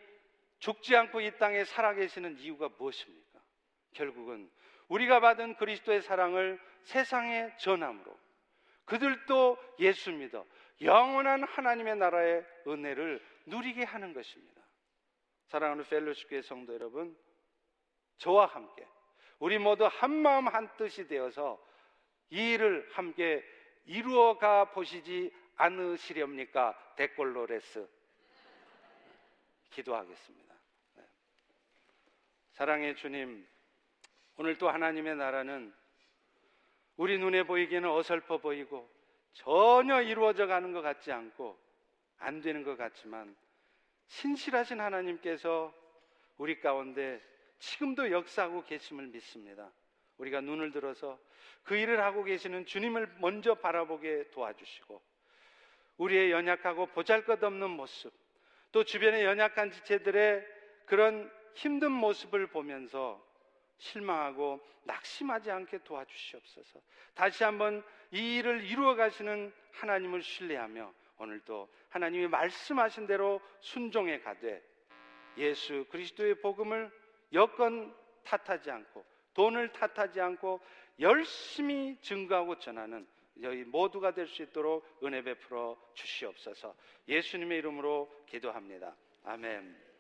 죽지 0.65 0.97
않고 0.97 1.21
이 1.21 1.31
땅에 1.37 1.63
살아계시는 1.63 2.39
이유가 2.39 2.71
무엇입니까? 2.71 3.39
결국은 3.93 4.51
우리가 4.89 5.21
받은 5.21 5.57
그리스도의 5.57 6.01
사랑을 6.01 6.59
세상에 6.85 7.55
전함으로 7.59 8.19
그들도 8.87 9.59
예수 9.81 10.11
믿어 10.11 10.47
영원한 10.81 11.45
하나님의 11.45 11.97
나라의 11.97 12.47
은혜를 12.67 13.23
누리게 13.45 13.85
하는 13.85 14.15
것입니다. 14.15 14.63
사랑하는 15.49 15.85
펠로시 15.85 16.29
교회 16.29 16.41
성도 16.41 16.73
여러분, 16.73 17.15
저와 18.17 18.47
함께 18.47 18.87
우리 19.41 19.59
모두 19.59 19.85
한 19.85 20.11
마음 20.11 20.49
한 20.49 20.75
뜻이 20.79 21.07
되어서 21.07 21.63
이 22.31 22.53
일을 22.55 22.89
함께 22.95 23.45
이루어가 23.85 24.71
보시지 24.71 25.31
않으시렵니까? 25.57 26.95
데콜로레스 26.97 27.87
기도하겠습니다. 29.69 30.54
네. 32.55 32.59
사랑의 32.59 32.95
주님, 32.95 33.45
오늘 34.37 34.57
또 34.57 34.69
하나님의 34.69 35.17
나라는 35.17 35.75
우리 36.97 37.19
눈에 37.19 37.43
보이기에는 37.43 37.91
어설퍼 37.91 38.39
보이고 38.39 38.89
전혀 39.33 40.01
이루어져 40.01 40.47
가는 40.47 40.73
것 40.73 40.81
같지 40.81 41.11
않고 41.11 41.59
안 42.19 42.41
되는 42.41 42.63
것 42.63 42.77
같지만 42.77 43.35
신실하신 44.07 44.81
하나님께서 44.81 45.75
우리 46.39 46.61
가운데 46.61 47.21
지금도 47.59 48.13
역사하고 48.13 48.65
계심을 48.65 49.09
믿습니다. 49.09 49.73
우리가 50.19 50.41
눈을 50.41 50.71
들어서 50.71 51.19
그 51.65 51.77
일을 51.77 52.01
하고 52.01 52.23
계시는 52.23 52.67
주님을 52.67 53.17
먼저 53.19 53.57
바라보게 53.57 54.31
도와주시고 54.31 55.03
우리의 55.97 56.31
연약하고 56.31 56.87
보잘 56.87 57.25
것 57.25 57.43
없는 57.43 57.71
모습 57.71 58.13
또 58.71 58.85
주변의 58.85 59.25
연약한 59.25 59.73
지체들의 59.73 60.47
그런 60.87 61.29
힘든 61.55 61.93
모습을 61.93 62.47
보면서 62.49 63.23
실망하고 63.79 64.61
낙심하지 64.85 65.51
않게 65.51 65.79
도와주시옵소서. 65.85 66.81
다시 67.15 67.45
한번 67.45 67.83
이 68.11 68.37
일을 68.37 68.65
이루어 68.65 68.95
가시는 68.95 69.53
하나님을 69.73 70.23
신뢰하며 70.23 70.93
오늘도 71.19 71.69
하나님이 71.89 72.29
말씀하신 72.29 73.07
대로 73.07 73.41
순종해 73.61 74.21
가되 74.21 74.63
예수 75.37 75.87
그리스도의 75.91 76.41
복음을 76.41 76.91
여건 77.33 77.95
탓하지 78.25 78.71
않고 78.71 79.05
돈을 79.35 79.73
탓하지 79.73 80.21
않고 80.21 80.61
열심히 81.01 81.97
증거하고 82.01 82.59
전하는 82.59 83.07
저희 83.43 83.65
모두가 83.65 84.13
될 84.13 84.29
수 84.29 84.43
있도록 84.43 84.87
은혜 85.03 85.23
베풀어 85.23 85.77
주시옵소서. 85.95 86.75
예수님의 87.09 87.59
이름으로 87.59 88.09
기도합니다. 88.27 88.95
아멘. 89.25 89.94